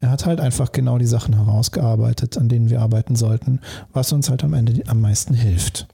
Er 0.00 0.10
hat 0.10 0.26
halt 0.26 0.40
einfach 0.40 0.70
genau 0.72 0.98
die 0.98 1.06
Sachen 1.06 1.34
herausgearbeitet, 1.34 2.36
an 2.36 2.48
denen 2.48 2.68
wir 2.68 2.82
arbeiten 2.82 3.16
sollten, 3.16 3.60
was 3.92 4.12
uns 4.12 4.28
halt 4.28 4.44
am 4.44 4.52
Ende 4.54 4.82
am 4.86 5.00
meisten 5.00 5.34
hilft. 5.34 5.88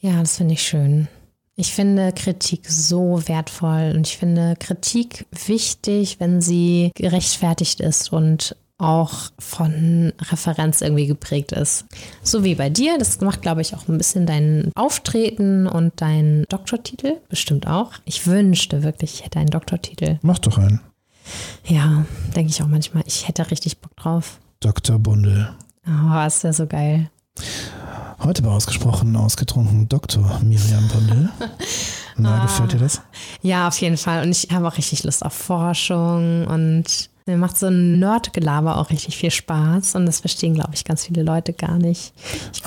Ja, 0.00 0.20
das 0.20 0.36
finde 0.36 0.54
ich 0.54 0.62
schön. 0.62 1.08
Ich 1.56 1.72
finde 1.72 2.12
Kritik 2.12 2.68
so 2.68 3.22
wertvoll 3.26 3.92
und 3.94 4.06
ich 4.08 4.16
finde 4.16 4.56
Kritik 4.58 5.26
wichtig, 5.46 6.18
wenn 6.18 6.40
sie 6.40 6.90
gerechtfertigt 6.96 7.80
ist 7.80 8.12
und 8.12 8.56
auch 8.76 9.30
von 9.38 10.12
Referenz 10.20 10.80
irgendwie 10.80 11.06
geprägt 11.06 11.52
ist. 11.52 11.86
So 12.22 12.42
wie 12.42 12.56
bei 12.56 12.70
dir, 12.70 12.98
das 12.98 13.20
macht, 13.20 13.42
glaube 13.42 13.60
ich, 13.60 13.74
auch 13.74 13.86
ein 13.86 13.98
bisschen 13.98 14.26
dein 14.26 14.72
Auftreten 14.74 15.68
und 15.68 15.92
dein 15.96 16.44
Doktortitel, 16.48 17.20
bestimmt 17.28 17.68
auch. 17.68 17.92
Ich 18.04 18.26
wünschte 18.26 18.82
wirklich, 18.82 19.14
ich 19.14 19.24
hätte 19.24 19.38
einen 19.38 19.50
Doktortitel. 19.50 20.18
Mach 20.22 20.40
doch 20.40 20.58
einen. 20.58 20.80
Ja, 21.64 22.04
denke 22.34 22.50
ich 22.50 22.62
auch 22.62 22.66
manchmal. 22.66 23.04
Ich 23.06 23.28
hätte 23.28 23.50
richtig 23.50 23.78
Bock 23.78 23.96
drauf. 23.96 24.40
Dr. 24.60 24.98
Bundel. 24.98 25.50
Oh, 25.86 26.26
ist 26.26 26.42
ja 26.42 26.52
so 26.52 26.66
geil. 26.66 27.10
Heute 28.22 28.42
bei 28.42 28.48
Ausgesprochen 28.50 29.16
Ausgetrunken 29.16 29.88
Dr. 29.88 30.40
Miriam 30.42 30.88
Bondel. 30.88 31.28
Na, 32.16 32.36
ah. 32.40 32.42
gefällt 32.42 32.72
dir 32.72 32.78
das? 32.78 33.02
Ja, 33.42 33.68
auf 33.68 33.78
jeden 33.78 33.96
Fall. 33.96 34.22
Und 34.22 34.30
ich 34.30 34.50
habe 34.50 34.66
auch 34.66 34.76
richtig 34.76 35.04
Lust 35.04 35.24
auf 35.24 35.32
Forschung 35.32 36.46
und 36.46 37.10
mir 37.26 37.38
macht 37.38 37.56
so 37.58 37.68
ein 37.68 37.98
Nerdgelaber 37.98 38.76
auch 38.76 38.90
richtig 38.90 39.16
viel 39.16 39.30
Spaß 39.30 39.94
und 39.94 40.04
das 40.04 40.20
verstehen, 40.20 40.54
glaube 40.54 40.72
ich, 40.74 40.84
ganz 40.84 41.06
viele 41.06 41.22
Leute 41.22 41.54
gar 41.54 41.78
nicht. 41.78 42.12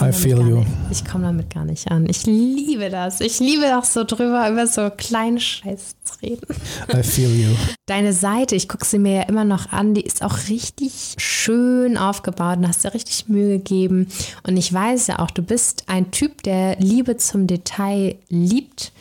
I 0.01 0.11
feel 0.11 0.39
you. 0.39 0.59
Nicht, 0.89 1.03
ich 1.03 1.05
komme 1.05 1.25
damit 1.25 1.53
gar 1.53 1.63
nicht 1.63 1.91
an. 1.91 2.07
Ich 2.09 2.25
liebe 2.25 2.89
das. 2.89 3.21
Ich 3.21 3.39
liebe 3.39 3.77
auch 3.77 3.83
so 3.83 4.03
drüber, 4.03 4.49
über 4.49 4.65
so 4.65 4.89
kleinen 4.89 5.39
Scheiß 5.39 5.95
zu 6.03 6.21
reden. 6.23 6.47
I 6.91 7.03
feel 7.03 7.29
you. 7.29 7.55
Deine 7.85 8.13
Seite, 8.13 8.55
ich 8.55 8.67
gucke 8.67 8.85
sie 8.85 8.97
mir 8.97 9.13
ja 9.17 9.21
immer 9.23 9.45
noch 9.45 9.71
an, 9.71 9.93
die 9.93 10.01
ist 10.01 10.23
auch 10.23 10.49
richtig 10.49 11.13
schön 11.19 11.95
aufgebaut 11.95 12.57
und 12.57 12.67
hast 12.67 12.83
dir 12.83 12.95
richtig 12.95 13.29
Mühe 13.29 13.59
gegeben. 13.59 14.07
Und 14.41 14.57
ich 14.57 14.73
weiß 14.73 15.05
ja 15.05 15.19
auch, 15.19 15.29
du 15.29 15.43
bist 15.43 15.83
ein 15.85 16.09
Typ, 16.09 16.41
der 16.41 16.77
Liebe 16.77 17.17
zum 17.17 17.45
Detail 17.45 18.15
liebt 18.29 18.91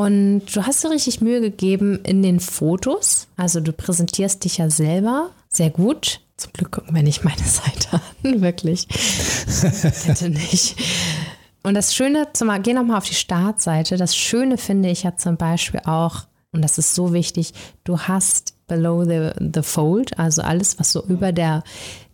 und 0.00 0.46
du 0.56 0.64
hast 0.64 0.82
dir 0.82 0.88
richtig 0.88 1.20
Mühe 1.20 1.42
gegeben 1.42 2.00
in 2.04 2.22
den 2.22 2.40
Fotos. 2.40 3.26
Also 3.36 3.60
du 3.60 3.70
präsentierst 3.70 4.42
dich 4.42 4.56
ja 4.56 4.70
selber 4.70 5.28
sehr 5.50 5.68
gut. 5.68 6.22
Zum 6.38 6.54
Glück 6.54 6.72
gucken 6.72 6.94
wir 6.94 7.02
nicht 7.02 7.22
meine 7.22 7.36
Seite 7.44 8.00
an, 8.22 8.40
wirklich. 8.40 8.88
Bitte 10.06 10.30
nicht. 10.30 10.76
Und 11.62 11.74
das 11.74 11.94
Schöne, 11.94 12.28
zum, 12.32 12.50
geh 12.62 12.72
nochmal 12.72 12.96
auf 12.96 13.04
die 13.04 13.14
Startseite. 13.14 13.98
Das 13.98 14.16
Schöne 14.16 14.56
finde 14.56 14.88
ich 14.88 15.02
ja 15.02 15.18
zum 15.18 15.36
Beispiel 15.36 15.82
auch, 15.84 16.22
und 16.52 16.62
das 16.62 16.78
ist 16.78 16.94
so 16.94 17.12
wichtig, 17.12 17.52
du 17.84 17.98
hast 17.98 18.54
below 18.68 19.04
the, 19.04 19.32
the 19.52 19.62
fold, 19.62 20.18
also 20.18 20.40
alles, 20.40 20.78
was 20.78 20.92
so 20.92 21.04
über 21.04 21.32
der 21.32 21.62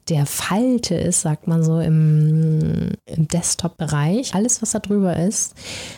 der 0.08 0.26
Falte 0.26 0.94
ist, 0.94 1.22
sagt 1.22 1.48
man 1.48 1.62
so 1.64 1.80
im, 1.80 2.92
im 3.06 3.28
Desktop-Bereich, 3.28 4.34
alles, 4.34 4.62
was 4.62 4.70
da 4.70 4.78
drüber 4.78 5.16
ist, 5.16 5.54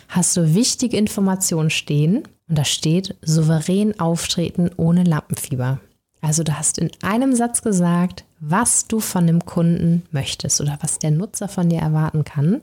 hast 0.07 0.35
du 0.35 0.55
wichtige 0.55 0.97
Informationen 0.97 1.69
stehen. 1.69 2.23
Und 2.47 2.57
da 2.57 2.65
steht 2.65 3.15
souverän 3.21 3.99
auftreten 3.99 4.71
ohne 4.77 5.03
Lampenfieber. 5.03 5.79
Also 6.21 6.43
du 6.43 6.57
hast 6.57 6.79
in 6.79 6.91
einem 7.01 7.35
Satz 7.35 7.61
gesagt, 7.61 8.25
was 8.39 8.87
du 8.87 8.99
von 8.99 9.27
dem 9.27 9.45
Kunden 9.45 10.03
möchtest 10.11 10.59
oder 10.59 10.77
was 10.81 10.99
der 10.99 11.11
Nutzer 11.11 11.47
von 11.47 11.69
dir 11.69 11.79
erwarten 11.79 12.23
kann. 12.23 12.61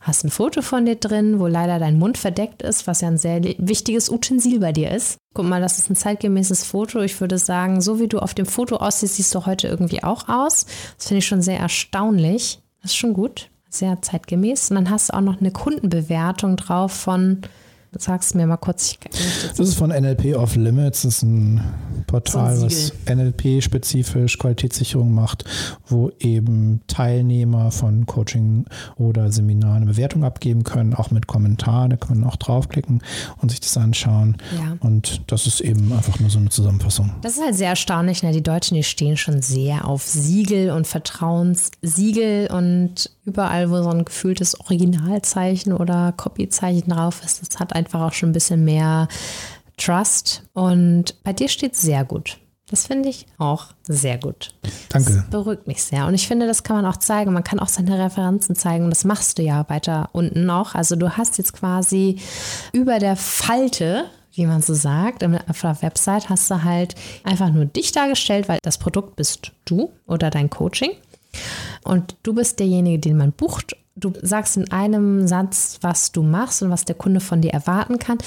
Hast 0.00 0.24
ein 0.24 0.30
Foto 0.30 0.62
von 0.62 0.86
dir 0.86 0.96
drin, 0.96 1.38
wo 1.38 1.46
leider 1.46 1.78
dein 1.78 1.98
Mund 1.98 2.18
verdeckt 2.18 2.62
ist, 2.62 2.86
was 2.86 3.00
ja 3.00 3.08
ein 3.08 3.18
sehr 3.18 3.42
wichtiges 3.42 4.10
Utensil 4.10 4.60
bei 4.60 4.72
dir 4.72 4.90
ist. 4.90 5.18
Guck 5.34 5.46
mal, 5.46 5.60
das 5.60 5.78
ist 5.78 5.90
ein 5.90 5.96
zeitgemäßes 5.96 6.64
Foto. 6.64 7.00
Ich 7.00 7.20
würde 7.20 7.38
sagen, 7.38 7.80
so 7.80 8.00
wie 8.00 8.08
du 8.08 8.18
auf 8.18 8.34
dem 8.34 8.46
Foto 8.46 8.76
aussiehst, 8.76 9.16
siehst 9.16 9.34
du 9.34 9.46
heute 9.46 9.68
irgendwie 9.68 10.02
auch 10.02 10.28
aus. 10.28 10.66
Das 10.96 11.08
finde 11.08 11.18
ich 11.18 11.26
schon 11.26 11.42
sehr 11.42 11.58
erstaunlich. 11.58 12.60
Das 12.82 12.92
ist 12.92 12.96
schon 12.96 13.14
gut, 13.14 13.50
sehr 13.68 14.00
zeitgemäß. 14.02 14.70
Und 14.70 14.76
dann 14.76 14.90
hast 14.90 15.10
du 15.10 15.14
auch 15.14 15.20
noch 15.20 15.40
eine 15.40 15.50
Kundenbewertung 15.50 16.56
drauf 16.56 16.92
von 16.92 17.42
Sagst 17.96 18.34
mir 18.34 18.46
mal 18.46 18.58
kurz. 18.58 18.96
Das 19.48 19.58
ist 19.58 19.74
von 19.74 19.90
NLP 19.90 20.36
Off 20.36 20.56
Limits. 20.56 21.02
Das 21.02 21.14
ist 21.14 21.22
ein 21.22 21.62
Portal, 22.06 22.56
so 22.56 22.66
ein 22.66 22.70
was 22.70 22.92
NLP-spezifisch 23.06 24.38
Qualitätssicherung 24.38 25.12
macht, 25.12 25.44
wo 25.86 26.10
eben 26.20 26.80
Teilnehmer 26.86 27.70
von 27.70 28.06
Coaching 28.06 28.66
oder 28.96 29.32
Seminaren 29.32 29.82
eine 29.82 29.86
Bewertung 29.86 30.24
abgeben 30.24 30.64
können, 30.64 30.94
auch 30.94 31.10
mit 31.10 31.26
Kommentaren. 31.26 31.90
Da 31.90 31.96
kann 31.96 32.20
man 32.20 32.28
auch 32.28 32.36
draufklicken 32.36 33.02
und 33.40 33.50
sich 33.50 33.60
das 33.60 33.76
anschauen. 33.76 34.36
Ja. 34.56 34.76
Und 34.80 35.22
das 35.30 35.46
ist 35.46 35.60
eben 35.60 35.92
einfach 35.92 36.20
nur 36.20 36.30
so 36.30 36.38
eine 36.38 36.50
Zusammenfassung. 36.50 37.14
Das 37.22 37.36
ist 37.36 37.42
halt 37.42 37.54
sehr 37.54 37.70
erstaunlich. 37.70 38.22
Ne? 38.22 38.32
Die 38.32 38.42
Deutschen, 38.42 38.74
die 38.74 38.84
stehen 38.84 39.16
schon 39.16 39.42
sehr 39.42 39.86
auf 39.86 40.06
Siegel 40.06 40.70
und 40.70 40.86
Vertrauenssiegel 40.86 42.48
und 42.52 43.10
überall, 43.24 43.70
wo 43.70 43.82
so 43.82 43.90
ein 43.90 44.04
gefühltes 44.04 44.58
Originalzeichen 44.60 45.72
oder 45.72 46.12
Copyzeichen 46.12 46.90
drauf 46.90 47.22
ist, 47.24 47.42
das 47.42 47.60
hat 47.60 47.74
einfach 47.78 48.02
auch 48.02 48.12
schon 48.12 48.30
ein 48.30 48.34
bisschen 48.34 48.64
mehr 48.64 49.08
Trust. 49.76 50.42
Und 50.52 51.22
bei 51.22 51.32
dir 51.32 51.48
steht 51.48 51.76
sehr 51.76 52.04
gut. 52.04 52.38
Das 52.70 52.86
finde 52.86 53.08
ich 53.08 53.26
auch 53.38 53.68
sehr 53.86 54.18
gut. 54.18 54.54
Danke. 54.90 55.14
Das 55.14 55.30
beruhigt 55.30 55.66
mich 55.66 55.82
sehr. 55.82 56.06
Und 56.06 56.12
ich 56.12 56.28
finde, 56.28 56.46
das 56.46 56.62
kann 56.64 56.76
man 56.76 56.84
auch 56.84 56.98
zeigen. 56.98 57.32
Man 57.32 57.44
kann 57.44 57.60
auch 57.60 57.68
seine 57.68 57.98
Referenzen 57.98 58.54
zeigen. 58.54 58.84
Und 58.84 58.90
das 58.90 59.04
machst 59.04 59.38
du 59.38 59.42
ja 59.42 59.66
weiter 59.70 60.10
unten 60.12 60.44
noch. 60.44 60.74
Also 60.74 60.94
du 60.94 61.16
hast 61.16 61.38
jetzt 61.38 61.54
quasi 61.54 62.18
über 62.72 62.98
der 62.98 63.16
Falte, 63.16 64.04
wie 64.34 64.44
man 64.44 64.60
so 64.60 64.74
sagt, 64.74 65.24
auf 65.24 65.60
der 65.62 65.82
Website 65.82 66.28
hast 66.28 66.50
du 66.50 66.62
halt 66.62 66.94
einfach 67.24 67.50
nur 67.50 67.64
dich 67.64 67.92
dargestellt, 67.92 68.48
weil 68.48 68.58
das 68.62 68.76
Produkt 68.76 69.16
bist 69.16 69.52
du 69.64 69.90
oder 70.06 70.28
dein 70.28 70.50
Coaching. 70.50 70.90
Und 71.84 72.16
du 72.22 72.34
bist 72.34 72.60
derjenige, 72.60 72.98
den 72.98 73.16
man 73.16 73.32
bucht 73.32 73.76
du 73.98 74.12
sagst 74.22 74.56
in 74.56 74.70
einem 74.70 75.26
Satz, 75.26 75.78
was 75.82 76.12
du 76.12 76.22
machst 76.22 76.62
und 76.62 76.70
was 76.70 76.84
der 76.84 76.94
Kunde 76.94 77.20
von 77.20 77.40
dir 77.40 77.52
erwarten 77.52 77.98
kann. 77.98 78.18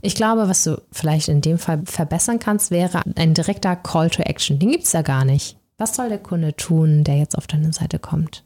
Ich 0.00 0.14
glaube, 0.14 0.48
was 0.48 0.64
du 0.64 0.80
vielleicht 0.92 1.28
in 1.28 1.40
dem 1.40 1.58
Fall 1.58 1.82
verbessern 1.84 2.38
kannst, 2.38 2.70
wäre 2.70 3.02
ein 3.16 3.34
direkter 3.34 3.76
Call 3.76 4.10
to 4.10 4.22
Action. 4.22 4.58
Den 4.58 4.70
gibt 4.70 4.84
es 4.84 4.92
ja 4.92 5.02
gar 5.02 5.24
nicht. 5.24 5.56
Was 5.76 5.94
soll 5.94 6.08
der 6.08 6.18
Kunde 6.18 6.56
tun, 6.56 7.04
der 7.04 7.18
jetzt 7.18 7.38
auf 7.38 7.46
deine 7.46 7.72
Seite 7.72 7.98
kommt? 7.98 8.44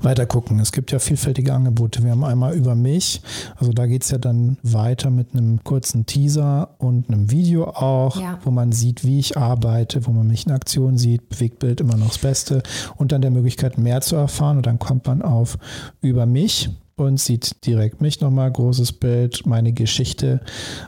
Weiter 0.00 0.26
gucken. 0.26 0.58
Es 0.60 0.72
gibt 0.72 0.92
ja 0.92 0.98
vielfältige 0.98 1.52
Angebote. 1.52 2.02
Wir 2.02 2.12
haben 2.12 2.24
einmal 2.24 2.54
über 2.54 2.74
mich, 2.74 3.22
also 3.56 3.72
da 3.72 3.86
geht 3.86 4.04
es 4.04 4.10
ja 4.10 4.18
dann 4.18 4.56
weiter 4.62 5.10
mit 5.10 5.34
einem 5.34 5.62
kurzen 5.64 6.06
Teaser 6.06 6.70
und 6.78 7.08
einem 7.08 7.30
Video 7.30 7.64
auch, 7.64 8.20
ja. 8.20 8.38
wo 8.44 8.50
man 8.50 8.72
sieht, 8.72 9.04
wie 9.04 9.18
ich 9.18 9.36
arbeite, 9.36 10.06
wo 10.06 10.12
man 10.12 10.26
mich 10.26 10.46
in 10.46 10.52
Aktion 10.52 10.98
sieht, 10.98 11.28
Bewegtbild 11.28 11.80
immer 11.80 11.96
noch 11.96 12.08
das 12.08 12.18
Beste 12.18 12.62
und 12.96 13.12
dann 13.12 13.22
der 13.22 13.30
Möglichkeit 13.30 13.78
mehr 13.78 14.00
zu 14.00 14.16
erfahren 14.16 14.56
und 14.58 14.66
dann 14.66 14.78
kommt 14.78 15.06
man 15.06 15.22
auf 15.22 15.58
über 16.00 16.26
mich 16.26 16.70
und 17.00 17.18
sieht 17.18 17.66
direkt 17.66 18.00
mich 18.00 18.20
nochmal, 18.20 18.50
großes 18.50 18.92
Bild, 18.92 19.46
meine 19.46 19.72
Geschichte, 19.72 20.40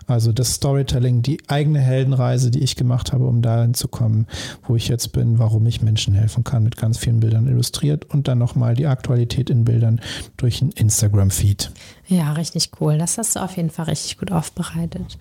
also 0.07 0.33
das 0.33 0.55
Storytelling, 0.55 1.23
die 1.23 1.39
eigene 1.49 1.81
Heldenreise, 1.81 2.51
die 2.51 2.61
ich 2.61 2.77
gemacht 2.77 3.13
habe, 3.13 3.27
um 3.27 3.43
dahin 3.43 3.75
zu 3.75 3.89
kommen, 3.89 4.27
wo 4.65 4.77
ich 4.77 4.89
jetzt 4.89 5.13
bin, 5.13 5.39
warum 5.39 5.67
ich 5.67 5.83
Menschen 5.83 6.15
helfen 6.15 6.45
kann, 6.45 6.63
mit 6.63 6.77
ganz 6.77 6.99
vielen 6.99 7.21
Bildern 7.21 7.49
illustriert 7.49 8.05
und 8.11 8.29
dann 8.29 8.39
nochmal 8.39 8.75
die 8.75 8.87
Aktualität 8.87 9.51
in 9.51 9.65
Bildern 9.65 10.01
durch 10.37 10.63
ein 10.63 10.71
Instagram-Feed. 10.71 11.73
Ja, 12.09 12.33
richtig 12.33 12.71
cool. 12.81 12.99
Das 12.99 13.19
hast 13.19 13.37
du 13.37 13.41
auf 13.41 13.57
jeden 13.57 13.71
Fall 13.71 13.87
richtig 13.87 14.19
gut 14.19 14.33
aufbereitet. 14.33 15.19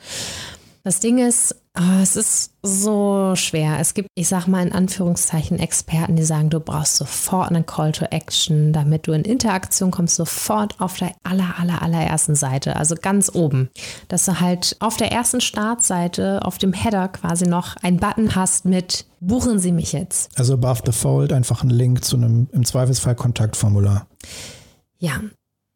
Das 0.83 0.99
Ding 0.99 1.19
ist, 1.19 1.55
oh, 1.77 2.01
es 2.01 2.15
ist 2.15 2.53
so 2.63 3.33
schwer. 3.35 3.77
Es 3.79 3.93
gibt, 3.93 4.09
ich 4.15 4.27
sag 4.27 4.47
mal 4.47 4.65
in 4.65 4.73
Anführungszeichen, 4.73 5.59
Experten, 5.59 6.15
die 6.15 6.23
sagen, 6.23 6.49
du 6.49 6.59
brauchst 6.59 6.95
sofort 6.95 7.49
einen 7.49 7.67
Call 7.67 7.91
to 7.91 8.05
Action, 8.05 8.73
damit 8.73 9.05
du 9.05 9.11
in 9.11 9.23
Interaktion 9.23 9.91
kommst, 9.91 10.15
sofort 10.15 10.81
auf 10.81 10.97
der 10.97 11.11
aller, 11.23 11.59
aller, 11.59 11.83
allerersten 11.83 12.35
Seite, 12.35 12.77
also 12.77 12.95
ganz 12.95 13.33
oben. 13.33 13.69
Dass 14.07 14.25
du 14.25 14.39
halt 14.39 14.75
auf 14.79 14.97
der 14.97 15.11
ersten 15.11 15.39
Startseite, 15.39 16.43
auf 16.43 16.57
dem 16.57 16.73
Header 16.73 17.09
quasi 17.09 17.45
noch 17.45 17.75
einen 17.77 17.97
Button 17.97 18.35
hast 18.35 18.65
mit 18.65 19.05
Buchen 19.19 19.59
Sie 19.59 19.71
mich 19.71 19.93
jetzt. 19.93 20.31
Also 20.39 20.53
above 20.53 20.81
the 20.83 20.91
fold 20.91 21.31
einfach 21.31 21.63
ein 21.63 21.69
Link 21.69 22.03
zu 22.03 22.15
einem 22.15 22.47
im 22.51 22.65
Zweifelsfall 22.65 23.13
Kontaktformular. 23.13 24.07
Ja, 24.97 25.21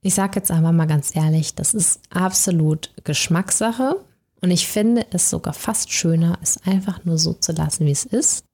ich 0.02 0.16
sag 0.16 0.36
jetzt 0.36 0.50
aber 0.50 0.72
mal 0.72 0.88
ganz 0.88 1.16
ehrlich, 1.16 1.54
das 1.54 1.76
ist 1.76 2.00
absolut 2.10 2.90
Geschmackssache. 3.04 3.98
Und 4.46 4.52
ich 4.52 4.68
finde 4.68 5.08
es 5.10 5.32
sogar 5.32 5.56
fast 5.56 5.92
schöner, 5.92 6.38
es 6.44 6.60
einfach 6.68 7.04
nur 7.04 7.18
so 7.18 7.34
zu 7.34 7.52
lassen, 7.52 7.88
wie 7.88 7.92
es 7.92 8.06
ist. 8.06 8.46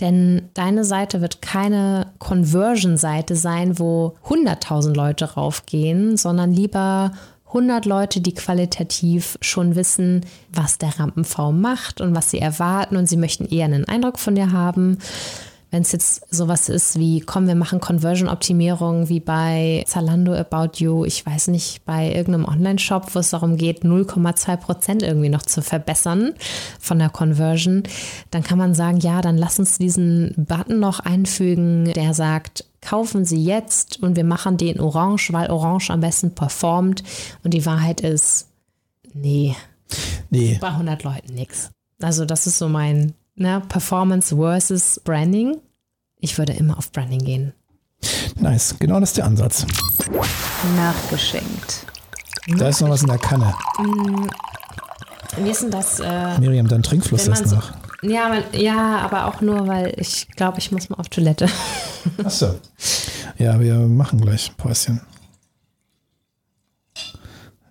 Denn 0.00 0.48
deine 0.54 0.84
Seite 0.84 1.20
wird 1.20 1.40
keine 1.40 2.12
Conversion-Seite 2.18 3.36
sein, 3.36 3.78
wo 3.78 4.16
100.000 4.26 4.94
Leute 4.94 5.34
raufgehen, 5.34 6.16
sondern 6.16 6.52
lieber 6.52 7.12
100 7.46 7.86
Leute, 7.86 8.20
die 8.20 8.34
qualitativ 8.34 9.38
schon 9.40 9.76
wissen, 9.76 10.26
was 10.52 10.78
der 10.78 10.98
Rampen-V 10.98 11.52
macht 11.52 12.00
und 12.00 12.16
was 12.16 12.32
sie 12.32 12.40
erwarten 12.40 12.96
und 12.96 13.08
sie 13.08 13.16
möchten 13.16 13.46
eher 13.46 13.66
einen 13.66 13.84
Eindruck 13.84 14.18
von 14.18 14.34
dir 14.34 14.50
haben 14.50 14.98
wenn 15.70 15.82
es 15.82 15.92
jetzt 15.92 16.22
sowas 16.34 16.68
ist 16.68 16.98
wie, 16.98 17.20
komm, 17.20 17.46
wir 17.46 17.54
machen 17.54 17.80
Conversion-Optimierung 17.80 19.08
wie 19.08 19.20
bei 19.20 19.84
Zalando 19.86 20.34
About 20.34 20.78
You, 20.78 21.04
ich 21.04 21.24
weiß 21.26 21.48
nicht, 21.48 21.84
bei 21.84 22.12
irgendeinem 22.12 22.46
Online-Shop, 22.46 23.14
wo 23.14 23.18
es 23.18 23.30
darum 23.30 23.56
geht, 23.56 23.82
0,2 23.82 24.56
Prozent 24.56 25.02
irgendwie 25.02 25.28
noch 25.28 25.42
zu 25.42 25.60
verbessern 25.60 26.32
von 26.80 26.98
der 26.98 27.10
Conversion, 27.10 27.82
dann 28.30 28.42
kann 28.42 28.56
man 28.56 28.74
sagen, 28.74 29.00
ja, 29.00 29.20
dann 29.20 29.36
lass 29.36 29.58
uns 29.58 29.76
diesen 29.76 30.34
Button 30.36 30.80
noch 30.80 31.00
einfügen, 31.00 31.92
der 31.92 32.14
sagt, 32.14 32.64
kaufen 32.80 33.24
Sie 33.24 33.42
jetzt 33.42 34.02
und 34.02 34.16
wir 34.16 34.24
machen 34.24 34.56
den 34.56 34.80
orange, 34.80 35.32
weil 35.32 35.50
orange 35.50 35.90
am 35.90 36.00
besten 36.00 36.34
performt. 36.34 37.02
Und 37.44 37.52
die 37.52 37.66
Wahrheit 37.66 38.00
ist, 38.00 38.48
nee, 39.12 39.54
nee. 40.30 40.58
bei 40.60 40.68
100 40.68 41.02
Leuten 41.02 41.34
nichts. 41.34 41.70
Also 42.00 42.24
das 42.24 42.46
ist 42.46 42.58
so 42.58 42.68
mein 42.68 43.14
ne, 43.38 43.62
Performance 43.68 44.34
versus 44.34 45.00
Branding. 45.04 45.56
Ich 46.18 46.36
würde 46.38 46.52
immer 46.52 46.78
auf 46.78 46.92
Branding 46.92 47.24
gehen. 47.24 47.52
Nice, 48.36 48.76
genau 48.78 49.00
das 49.00 49.10
ist 49.10 49.18
der 49.18 49.24
Ansatz. 49.24 49.66
Nachgeschenkt. 50.76 51.86
Da 52.56 52.68
ist 52.68 52.80
noch 52.80 52.90
was 52.90 53.02
in 53.02 53.08
der 53.08 53.18
Kanne. 53.18 53.54
Mm, 53.78 54.26
wie 55.42 55.50
ist 55.50 55.62
denn 55.62 55.70
das? 55.70 56.00
Äh, 56.00 56.38
Miriam, 56.38 56.66
dein 56.68 56.82
Trinkfluss 56.82 57.26
ist 57.28 57.48
so, 57.48 57.56
nach. 57.56 57.72
Ja, 58.02 58.28
man, 58.28 58.44
ja, 58.52 58.98
aber 58.98 59.26
auch 59.26 59.40
nur, 59.40 59.66
weil 59.66 59.92
ich 59.96 60.28
glaube, 60.28 60.58
ich 60.58 60.70
muss 60.70 60.88
mal 60.88 60.96
auf 60.96 61.08
Toilette. 61.08 61.48
Achso. 62.24 62.54
Ja, 63.36 63.58
wir 63.60 63.74
machen 63.74 64.20
gleich 64.20 64.56
Päuschen. 64.56 65.00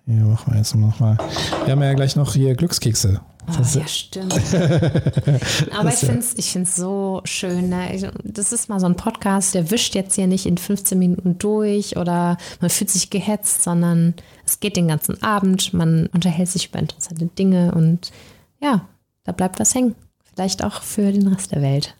Hier 0.06 0.24
machen 0.24 0.52
wir 0.52 0.58
jetzt 0.58 0.74
noch 0.74 1.00
mal. 1.00 1.18
Wir 1.64 1.72
haben 1.72 1.82
ja 1.82 1.92
gleich 1.94 2.16
noch 2.16 2.32
hier 2.32 2.54
Glückskekse 2.54 3.20
Oh, 3.48 3.78
ja, 3.78 3.86
stimmt. 3.86 4.34
Aber 5.72 5.88
ich 5.88 5.96
finde 5.96 6.18
es 6.18 6.34
ich 6.36 6.52
find's 6.52 6.76
so 6.76 7.22
schön. 7.24 7.68
Ne? 7.68 8.12
Das 8.24 8.52
ist 8.52 8.68
mal 8.68 8.80
so 8.80 8.86
ein 8.86 8.96
Podcast, 8.96 9.54
der 9.54 9.70
wischt 9.70 9.94
jetzt 9.94 10.14
hier 10.14 10.26
nicht 10.26 10.46
in 10.46 10.58
15 10.58 10.98
Minuten 10.98 11.38
durch 11.38 11.96
oder 11.96 12.36
man 12.60 12.70
fühlt 12.70 12.90
sich 12.90 13.10
gehetzt, 13.10 13.62
sondern 13.62 14.14
es 14.44 14.60
geht 14.60 14.76
den 14.76 14.88
ganzen 14.88 15.22
Abend, 15.22 15.72
man 15.72 16.06
unterhält 16.08 16.48
sich 16.48 16.68
über 16.68 16.78
interessante 16.78 17.26
Dinge 17.26 17.72
und 17.72 18.12
ja, 18.60 18.86
da 19.24 19.32
bleibt 19.32 19.60
was 19.60 19.74
hängen. 19.74 19.94
Vielleicht 20.34 20.62
auch 20.62 20.82
für 20.82 21.12
den 21.12 21.26
Rest 21.28 21.52
der 21.52 21.62
Welt. 21.62 21.96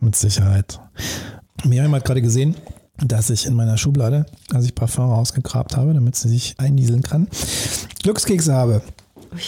Mit 0.00 0.16
Sicherheit. 0.16 0.80
Miriam 1.64 1.94
hat 1.94 2.04
gerade 2.04 2.22
gesehen, 2.22 2.56
dass 2.98 3.30
ich 3.30 3.46
in 3.46 3.54
meiner 3.54 3.78
Schublade, 3.78 4.26
als 4.52 4.64
ich 4.64 4.74
Parfum 4.74 5.10
rausgegrabt 5.10 5.76
habe, 5.76 5.94
damit 5.94 6.16
sie 6.16 6.28
sich 6.28 6.54
einnieseln 6.58 7.02
kann, 7.02 7.28
Glückskekse 8.02 8.52
habe. 8.52 8.82
Ui. 9.32 9.40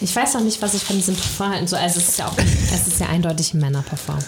Ich 0.00 0.14
weiß 0.14 0.34
noch 0.34 0.42
nicht, 0.42 0.60
was 0.60 0.74
ich 0.74 0.84
von 0.84 0.96
diesem 0.96 1.16
Parfum 1.16 1.48
halte. 1.48 1.78
Also 1.78 2.00
es 2.00 2.08
ist 2.08 2.18
ja 2.18 2.28
auch, 2.28 2.36
es 2.38 2.86
ist 2.86 3.00
ja 3.00 3.06
eindeutig 3.06 3.54
ein 3.54 3.60
Männerparfum. 3.60 4.18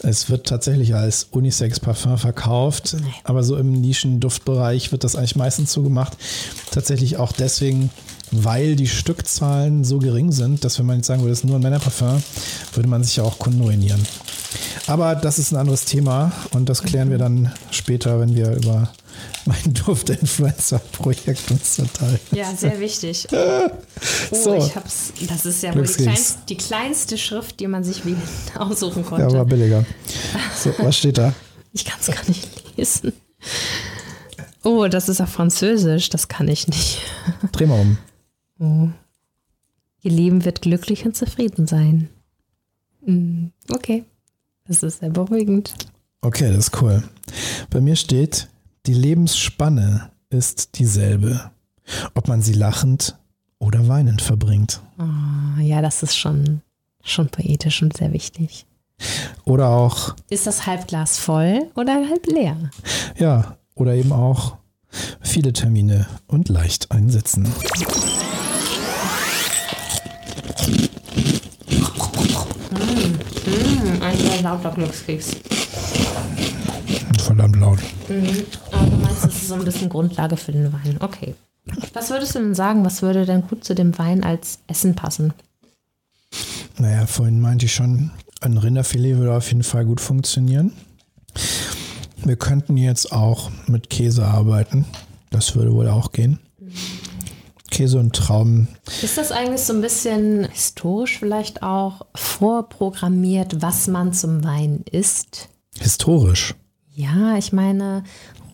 Es 0.00 0.28
wird 0.28 0.46
tatsächlich 0.46 0.94
als 0.94 1.28
Unisex-Parfum 1.30 2.18
verkauft, 2.18 2.96
nee. 3.00 3.06
aber 3.24 3.42
so 3.42 3.56
im 3.56 3.72
Nischenduftbereich 3.72 4.92
wird 4.92 5.02
das 5.02 5.16
eigentlich 5.16 5.36
meistens 5.36 5.72
so 5.72 5.82
gemacht. 5.82 6.16
Tatsächlich 6.70 7.16
auch 7.16 7.32
deswegen, 7.32 7.90
weil 8.30 8.76
die 8.76 8.88
Stückzahlen 8.88 9.84
so 9.84 9.98
gering 9.98 10.30
sind, 10.30 10.64
dass 10.64 10.78
wenn 10.78 10.86
man 10.86 10.96
jetzt 10.96 11.06
sagen 11.06 11.22
würde, 11.22 11.32
es 11.32 11.38
ist 11.38 11.44
nur 11.44 11.56
ein 11.56 11.62
Männerparfum, 11.62 12.22
würde 12.74 12.88
man 12.88 13.02
sich 13.02 13.16
ja 13.16 13.24
auch 13.24 13.38
Kunden 13.38 13.62
ruinieren. 13.62 14.06
Aber 14.86 15.14
das 15.14 15.38
ist 15.38 15.52
ein 15.52 15.56
anderes 15.56 15.86
Thema 15.86 16.32
und 16.52 16.68
das 16.68 16.82
klären 16.82 17.10
wir 17.10 17.18
dann 17.18 17.52
später, 17.70 18.20
wenn 18.20 18.34
wir 18.34 18.52
über 18.56 18.90
mein 19.46 19.74
Duft-Influencer-Projekt 19.74 21.50
uns 21.50 21.74
zerteilen. 21.74 22.20
Ja, 22.32 22.54
sehr 22.54 22.78
wichtig. 22.80 23.26
oh, 23.32 23.68
so. 24.32 24.54
ich 24.56 24.74
hab's. 24.74 25.12
Das 25.28 25.46
ist 25.46 25.62
ja 25.62 25.74
wohl 25.74 25.86
die 25.86 25.92
kleinste, 25.92 26.38
die 26.48 26.56
kleinste, 26.56 27.18
Schrift, 27.18 27.60
die 27.60 27.66
man 27.66 27.84
sich 27.84 28.02
aussuchen 28.58 29.04
konnte. 29.04 29.26
Ja, 29.26 29.32
war 29.32 29.44
billiger. 29.44 29.84
So, 30.56 30.72
was 30.78 30.98
steht 30.98 31.18
da? 31.18 31.34
Ich 31.72 31.84
kann 31.84 31.98
es 32.00 32.06
gar 32.06 32.26
nicht 32.28 32.48
lesen. 32.76 33.12
Oh, 34.62 34.86
das 34.88 35.08
ist 35.08 35.20
auf 35.20 35.28
Französisch. 35.28 36.08
Das 36.08 36.28
kann 36.28 36.48
ich 36.48 36.66
nicht. 36.68 37.02
Dreh 37.52 37.66
mal 37.66 37.80
um. 37.80 37.98
Oh. 38.58 38.88
Ihr 40.02 40.10
Leben 40.10 40.44
wird 40.44 40.62
glücklich 40.62 41.04
und 41.04 41.16
zufrieden 41.16 41.66
sein. 41.66 42.08
Mm, 43.04 43.46
okay. 43.70 44.04
Das 44.66 44.82
ist 44.82 45.00
sehr 45.00 45.10
beruhigend. 45.10 45.74
Okay, 46.22 46.48
das 46.48 46.68
ist 46.68 46.82
cool. 46.82 47.02
Bei 47.68 47.80
mir 47.80 47.96
steht, 47.96 48.48
die 48.86 48.94
Lebensspanne 48.94 50.10
ist 50.30 50.78
dieselbe, 50.78 51.50
ob 52.14 52.28
man 52.28 52.42
sie 52.42 52.52
lachend 52.52 53.18
oder 53.58 53.88
weinend 53.88 54.20
verbringt. 54.20 54.82
Oh, 54.98 55.60
ja, 55.60 55.80
das 55.80 56.02
ist 56.02 56.16
schon, 56.16 56.60
schon 57.02 57.28
poetisch 57.28 57.82
und 57.82 57.96
sehr 57.96 58.12
wichtig. 58.12 58.66
Oder 59.44 59.68
auch. 59.68 60.14
Ist 60.30 60.46
das 60.46 60.66
Halbglas 60.66 61.18
voll 61.18 61.70
oder 61.74 61.94
halb 61.94 62.26
leer? 62.26 62.70
Ja, 63.18 63.56
oder 63.74 63.94
eben 63.94 64.12
auch 64.12 64.56
viele 65.20 65.52
Termine 65.52 66.06
und 66.26 66.48
leicht 66.48 66.90
einsetzen. 66.92 67.52
ein 74.00 74.18
sehr 74.18 74.42
lauter 74.42 74.70
Glückskeks. 74.72 75.53
Verdammt 77.24 77.56
laut. 77.56 77.78
Mhm. 78.08 78.44
Aber 78.72 78.86
du 78.86 78.96
meinst, 78.96 79.24
das 79.24 79.34
ist 79.34 79.48
so 79.48 79.54
ein 79.54 79.64
bisschen 79.64 79.88
Grundlage 79.88 80.36
für 80.36 80.52
den 80.52 80.72
Wein. 80.72 80.96
Okay. 81.00 81.34
Was 81.94 82.10
würdest 82.10 82.34
du 82.34 82.40
denn 82.40 82.54
sagen, 82.54 82.84
was 82.84 83.00
würde 83.02 83.24
denn 83.24 83.46
gut 83.46 83.64
zu 83.64 83.74
dem 83.74 83.96
Wein 83.98 84.22
als 84.22 84.58
Essen 84.66 84.94
passen? 84.94 85.32
Naja, 86.78 87.06
vorhin 87.06 87.40
meinte 87.40 87.66
ich 87.66 87.72
schon, 87.72 88.10
ein 88.40 88.58
Rinderfilet 88.58 89.16
würde 89.16 89.34
auf 89.34 89.48
jeden 89.48 89.62
Fall 89.62 89.86
gut 89.86 90.00
funktionieren. 90.00 90.72
Wir 92.16 92.36
könnten 92.36 92.76
jetzt 92.76 93.12
auch 93.12 93.50
mit 93.66 93.90
Käse 93.90 94.26
arbeiten. 94.26 94.84
Das 95.30 95.56
würde 95.56 95.72
wohl 95.72 95.88
auch 95.88 96.12
gehen. 96.12 96.38
Käse 97.70 97.98
und 97.98 98.14
Trauben. 98.14 98.68
Ist 99.02 99.18
das 99.18 99.32
eigentlich 99.32 99.62
so 99.62 99.72
ein 99.72 99.80
bisschen 99.80 100.48
historisch 100.50 101.18
vielleicht 101.18 101.62
auch 101.62 102.06
vorprogrammiert, 102.14 103.62
was 103.62 103.88
man 103.88 104.12
zum 104.12 104.44
Wein 104.44 104.84
isst? 104.90 105.48
Historisch? 105.80 106.54
Ja, 106.94 107.36
ich 107.36 107.52
meine, 107.52 108.04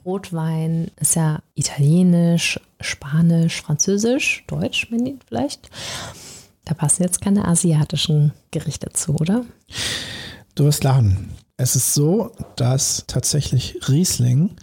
Rotwein 0.04 0.90
ist 0.98 1.14
ja 1.14 1.40
italienisch, 1.54 2.58
spanisch, 2.80 3.60
französisch, 3.60 4.44
deutsch 4.46 4.88
vielleicht. 5.28 5.70
Da 6.64 6.72
passen 6.72 7.02
jetzt 7.02 7.20
keine 7.20 7.46
asiatischen 7.46 8.32
Gerichte 8.50 8.90
zu, 8.94 9.14
oder? 9.16 9.44
Du 10.54 10.64
wirst 10.64 10.84
lachen. 10.84 11.30
Es 11.58 11.76
ist 11.76 11.92
so, 11.92 12.32
dass 12.56 13.04
tatsächlich 13.06 13.76
Riesling 13.88 14.56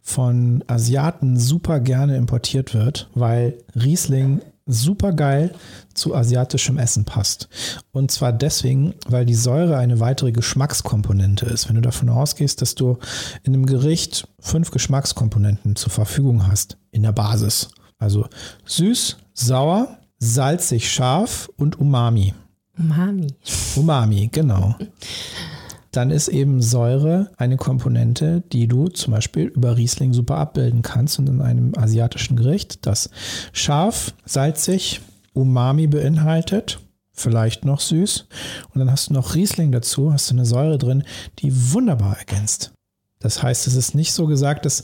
von 0.00 0.64
Asiaten 0.66 1.38
super 1.38 1.80
gerne 1.80 2.16
importiert 2.16 2.72
wird, 2.72 3.10
weil 3.14 3.58
Riesling 3.74 4.40
super 4.72 5.12
geil 5.12 5.52
zu 5.94 6.14
asiatischem 6.14 6.78
Essen 6.78 7.04
passt. 7.04 7.48
Und 7.92 8.10
zwar 8.10 8.32
deswegen, 8.32 8.94
weil 9.06 9.26
die 9.26 9.34
Säure 9.34 9.76
eine 9.76 10.00
weitere 10.00 10.32
Geschmackskomponente 10.32 11.46
ist. 11.46 11.68
Wenn 11.68 11.76
du 11.76 11.80
davon 11.80 12.08
ausgehst, 12.08 12.62
dass 12.62 12.74
du 12.74 12.98
in 13.42 13.54
einem 13.54 13.66
Gericht 13.66 14.28
fünf 14.38 14.70
Geschmackskomponenten 14.70 15.76
zur 15.76 15.90
Verfügung 15.90 16.46
hast 16.46 16.76
in 16.90 17.02
der 17.02 17.12
Basis. 17.12 17.70
Also 17.98 18.26
süß, 18.64 19.18
sauer, 19.34 19.98
salzig, 20.18 20.90
scharf 20.90 21.50
und 21.56 21.78
Umami. 21.78 22.34
Umami. 22.78 23.34
Umami, 23.76 24.28
genau 24.32 24.76
dann 25.92 26.10
ist 26.10 26.28
eben 26.28 26.62
Säure 26.62 27.30
eine 27.36 27.56
Komponente, 27.56 28.42
die 28.52 28.68
du 28.68 28.88
zum 28.88 29.12
Beispiel 29.12 29.46
über 29.46 29.76
Riesling 29.76 30.12
super 30.12 30.36
abbilden 30.38 30.82
kannst 30.82 31.18
und 31.18 31.28
in 31.28 31.40
einem 31.40 31.72
asiatischen 31.76 32.36
Gericht, 32.36 32.86
das 32.86 33.10
scharf, 33.52 34.14
salzig, 34.24 35.00
Umami 35.32 35.86
beinhaltet, 35.86 36.80
vielleicht 37.12 37.64
noch 37.64 37.80
süß 37.80 38.26
und 38.72 38.78
dann 38.78 38.90
hast 38.90 39.10
du 39.10 39.14
noch 39.14 39.34
Riesling 39.34 39.72
dazu, 39.72 40.12
hast 40.12 40.30
du 40.30 40.34
eine 40.34 40.46
Säure 40.46 40.78
drin, 40.78 41.04
die 41.38 41.72
wunderbar 41.72 42.18
ergänzt. 42.18 42.72
Das 43.18 43.42
heißt, 43.42 43.66
es 43.66 43.74
ist 43.74 43.94
nicht 43.94 44.12
so 44.12 44.26
gesagt, 44.26 44.64
dass 44.64 44.82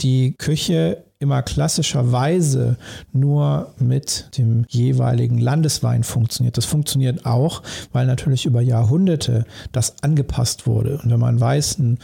die 0.00 0.34
Küche 0.38 1.04
immer 1.24 1.42
klassischerweise 1.42 2.76
nur 3.12 3.72
mit 3.78 4.28
dem 4.38 4.64
jeweiligen 4.68 5.38
Landeswein 5.38 6.04
funktioniert. 6.04 6.56
Das 6.56 6.66
funktioniert 6.66 7.26
auch, 7.26 7.62
weil 7.92 8.06
natürlich 8.06 8.46
über 8.46 8.60
Jahrhunderte 8.60 9.46
das 9.72 10.02
angepasst 10.02 10.66
wurde. 10.66 11.00
Und 11.02 11.10
wenn 11.10 11.18
man 11.18 11.40
weiß, 11.40 11.78
ein 11.78 11.98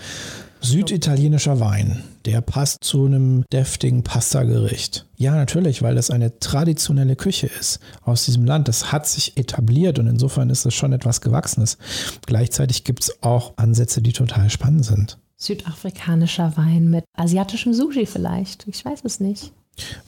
süditalienischer 0.62 1.61
Wein, 1.61 2.02
der 2.24 2.40
passt 2.40 2.83
zu 2.83 3.04
einem 3.06 3.44
deftigen 3.52 4.02
Pasta-Gericht. 4.02 5.06
Ja, 5.16 5.35
natürlich, 5.35 5.83
weil 5.83 5.94
das 5.94 6.11
eine 6.11 6.38
traditionelle 6.38 7.16
Küche 7.16 7.46
ist 7.46 7.80
aus 8.02 8.24
diesem 8.24 8.44
Land. 8.44 8.68
Das 8.68 8.90
hat 8.90 9.06
sich 9.06 9.37
etabliert 9.37 9.98
und 9.98 10.06
insofern 10.06 10.50
ist 10.50 10.66
es 10.66 10.74
schon 10.74 10.92
etwas 10.92 11.20
Gewachsenes. 11.20 11.78
Gleichzeitig 12.26 12.85
gibt 12.85 13.02
es 13.04 13.22
auch 13.22 13.52
Ansätze, 13.56 14.02
die 14.02 14.12
total 14.12 14.50
spannend 14.50 14.85
sind 14.85 15.18
südafrikanischer 15.40 16.57
Wein 16.57 16.90
mit 16.90 17.05
asiatischem 17.14 17.72
Sushi 17.74 18.07
vielleicht. 18.07 18.68
Ich 18.68 18.85
weiß 18.85 19.00
es 19.05 19.20
nicht. 19.20 19.53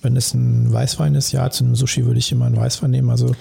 Wenn 0.02 0.16
es 0.16 0.34
ein 0.34 0.72
Weißwein 0.72 1.14
ist, 1.14 1.32
ja, 1.32 1.50
zu 1.50 1.64
einem 1.64 1.74
Sushi 1.74 2.04
würde 2.04 2.18
ich 2.18 2.30
immer 2.30 2.46
einen 2.46 2.56
Weißwein 2.56 2.90
nehmen. 2.90 3.10
Also 3.10 3.34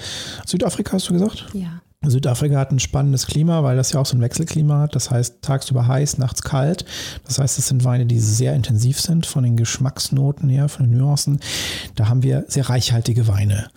Südafrika 0.46 0.94
hast 0.94 1.10
du 1.10 1.14
gesagt? 1.14 1.48
Ja. 1.54 1.82
Südafrika 2.04 2.58
hat 2.58 2.72
ein 2.72 2.80
spannendes 2.80 3.28
Klima, 3.28 3.62
weil 3.62 3.76
das 3.76 3.92
ja 3.92 4.00
auch 4.00 4.08
so 4.08 4.18
ein 4.18 4.22
Wechselklima 4.22 4.80
hat. 4.80 4.96
Das 4.96 5.12
heißt, 5.12 5.44
tagsüber 5.44 5.86
heiß, 5.86 6.18
nachts 6.18 6.42
kalt. 6.42 6.86
Das 7.26 7.38
heißt, 7.38 7.60
es 7.60 7.68
sind 7.68 7.84
Weine, 7.84 8.08
die 8.08 8.20
sehr 8.20 8.56
intensiv 8.56 9.00
sind 9.00 9.28
von 9.28 9.44
den 9.44 9.56
Geschmacksnoten 9.56 10.50
her, 10.50 10.68
von 10.68 10.90
den 10.90 10.98
Nuancen. 10.98 11.40
Da 11.96 12.10
haben 12.10 12.24
wir 12.24 12.46
sehr 12.48 12.70
reichhaltige 12.70 13.28
Weine. 13.28 13.68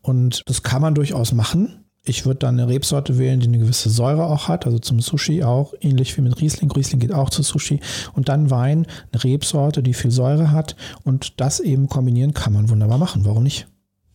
Und 0.00 0.42
das 0.46 0.62
kann 0.62 0.80
man 0.80 0.94
durchaus 0.94 1.32
machen. 1.32 1.83
Ich 2.06 2.26
würde 2.26 2.40
dann 2.40 2.60
eine 2.60 2.68
Rebsorte 2.68 3.16
wählen, 3.16 3.40
die 3.40 3.46
eine 3.46 3.58
gewisse 3.58 3.88
Säure 3.88 4.26
auch 4.26 4.46
hat, 4.46 4.66
also 4.66 4.78
zum 4.78 5.00
Sushi 5.00 5.42
auch, 5.42 5.72
ähnlich 5.80 6.14
wie 6.16 6.20
mit 6.20 6.38
Riesling. 6.38 6.70
Riesling 6.70 7.00
geht 7.00 7.14
auch 7.14 7.30
zu 7.30 7.42
Sushi. 7.42 7.80
Und 8.12 8.28
dann 8.28 8.50
Wein, 8.50 8.86
eine 9.10 9.24
Rebsorte, 9.24 9.82
die 9.82 9.94
viel 9.94 10.10
Säure 10.10 10.50
hat. 10.50 10.76
Und 11.04 11.40
das 11.40 11.60
eben 11.60 11.88
kombinieren 11.88 12.34
kann 12.34 12.52
man 12.52 12.68
wunderbar 12.68 12.98
machen. 12.98 13.24
Warum 13.24 13.42
nicht? 13.42 13.68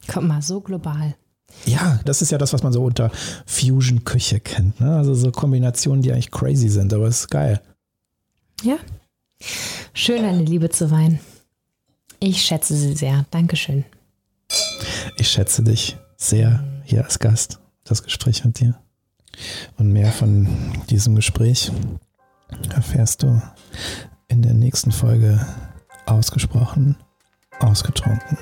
Komm 0.08 0.28
mal, 0.28 0.43
so 0.43 0.62
global. 0.62 1.15
Ja, 1.65 1.99
das 2.06 2.21
ist 2.21 2.32
ja 2.32 2.38
das, 2.38 2.54
was 2.54 2.62
man 2.62 2.73
so 2.73 2.84
unter 2.84 3.12
Fusion-Küche 3.47 4.39
kennt. 4.39 4.80
Ne? 4.80 4.95
Also 4.95 5.15
so 5.15 5.32
Kombinationen, 5.32 6.04
die 6.04 6.12
eigentlich 6.12 6.30
crazy 6.30 6.69
sind, 6.69 6.93
aber 6.93 7.08
es 7.08 7.21
ist 7.21 7.30
geil. 7.30 7.60
Ja. 8.62 8.78
Schön, 9.93 10.25
eine 10.25 10.43
Liebe 10.43 10.69
zu 10.69 10.91
Wein. 10.91 11.19
Ich 12.19 12.43
schätze 12.43 12.75
sie 12.75 12.93
sehr. 12.93 13.25
Dankeschön. 13.32 13.84
Ich 15.17 15.30
schätze 15.30 15.63
dich 15.63 15.97
sehr 16.17 16.63
hier 16.84 17.04
als 17.04 17.17
Gast 17.17 17.60
das 17.89 18.04
Gespräch 18.04 18.45
mit 18.45 18.60
dir. 18.60 18.75
Und 19.78 19.91
mehr 19.91 20.12
von 20.12 20.47
diesem 20.89 21.15
Gespräch 21.15 21.71
erfährst 22.73 23.23
du 23.23 23.41
in 24.28 24.41
der 24.41 24.54
nächsten 24.54 24.91
Folge 24.91 25.45
ausgesprochen, 26.06 26.97
ausgetrunken. 27.60 28.38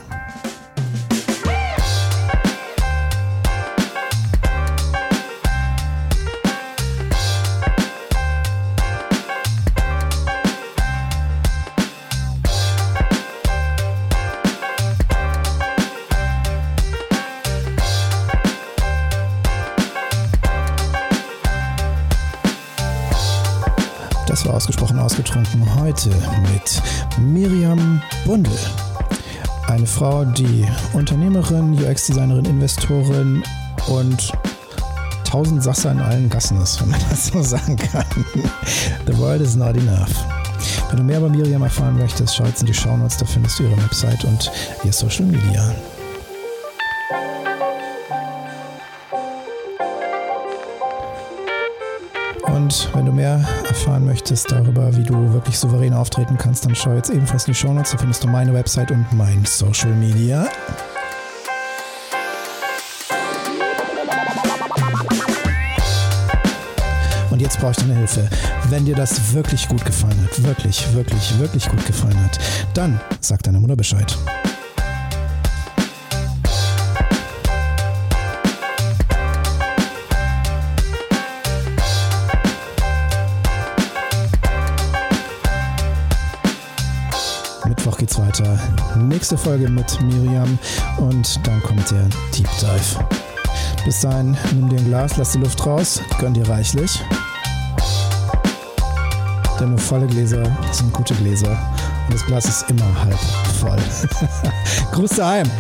Heute 25.98 26.16
mit 26.54 26.82
Miriam 27.18 28.04
Bundel. 28.24 28.54
Eine 29.66 29.88
Frau, 29.88 30.26
die 30.26 30.64
Unternehmerin, 30.94 31.74
UX-Designerin, 31.74 32.46
Investorin 32.46 33.42
und 33.88 34.32
tausend 35.24 35.64
Sasser 35.64 35.94
in 35.94 36.00
allen 36.00 36.30
Gassen 36.30 36.62
ist, 36.62 36.80
wenn 36.80 36.90
man 36.90 37.00
das 37.10 37.28
so 37.28 37.42
sagen 37.42 37.78
kann. 37.78 38.06
The 39.08 39.18
world 39.18 39.42
is 39.42 39.56
not 39.56 39.76
enough. 39.76 40.14
Wenn 40.90 40.98
du 40.98 41.04
mehr 41.04 41.18
über 41.18 41.30
Miriam 41.30 41.64
erfahren 41.64 41.98
möchtest, 41.98 42.36
schau 42.36 42.46
jetzt 42.46 42.62
in 42.62 42.68
die 42.68 42.76
Shownotes, 42.76 43.18
da 43.18 43.26
findest 43.26 43.58
du 43.58 43.64
ihre 43.64 43.78
Website 43.78 44.24
und 44.24 44.52
ihr 44.84 44.94
Social 44.94 45.26
Media. 45.26 45.74
Und 52.68 52.94
wenn 52.94 53.06
du 53.06 53.14
mehr 53.14 53.42
erfahren 53.66 54.04
möchtest 54.04 54.52
darüber, 54.52 54.94
wie 54.98 55.04
du 55.04 55.32
wirklich 55.32 55.58
souverän 55.58 55.94
auftreten 55.94 56.38
kannst, 56.38 56.66
dann 56.66 56.76
schau 56.76 56.94
jetzt 56.96 57.10
ebenfalls 57.10 57.48
in 57.48 57.54
die 57.54 57.58
Show 57.58 57.72
Notes. 57.72 57.92
Da 57.92 57.98
findest 57.98 58.26
du 58.26 58.28
meine 58.28 58.54
Website 58.54 58.92
und 58.92 59.06
mein 59.14 59.46
Social 59.46 59.94
Media. 59.94 60.50
Und 67.32 67.42
jetzt 67.42 67.58
brauche 67.58 67.72
ich 67.72 67.78
deine 67.78 67.96
Hilfe. 67.96 68.30
Wenn 68.68 68.84
dir 68.84 68.96
das 68.96 69.34
wirklich 69.34 69.66
gut 69.70 69.86
gefallen 69.86 70.22
hat, 70.26 70.44
wirklich, 70.44 70.94
wirklich, 70.94 71.40
wirklich 71.40 71.70
gut 71.70 71.86
gefallen 71.86 72.22
hat, 72.22 72.38
dann 72.74 73.00
sag 73.22 73.44
deiner 73.44 73.62
Mutter 73.62 73.78
Bescheid. 73.78 74.18
Nächste 89.30 89.50
Folge 89.50 89.70
mit 89.70 90.02
Miriam 90.04 90.58
und 91.00 91.46
dann 91.46 91.62
kommt 91.62 91.92
der 91.92 92.08
Deep 92.34 92.48
Dive. 92.62 93.06
Bis 93.84 94.00
dahin, 94.00 94.38
nimm 94.56 94.70
dir 94.70 94.80
ein 94.80 94.86
Glas, 94.86 95.18
lass 95.18 95.34
die 95.34 95.40
Luft 95.40 95.66
raus, 95.66 96.00
gönn 96.18 96.34
dir 96.34 96.48
reichlich. 96.48 97.04
Denn 99.60 99.72
nur 99.72 99.80
volle 99.80 100.08
Gläser 100.08 100.44
sind 100.72 100.94
gute 100.94 101.14
Gläser 101.16 101.60
und 102.06 102.14
das 102.14 102.26
Glas 102.26 102.46
ist 102.46 102.70
immer 102.70 103.04
halb 103.04 103.20
voll. 103.60 103.80
Gruß 104.94 105.10
daheim! 105.18 105.52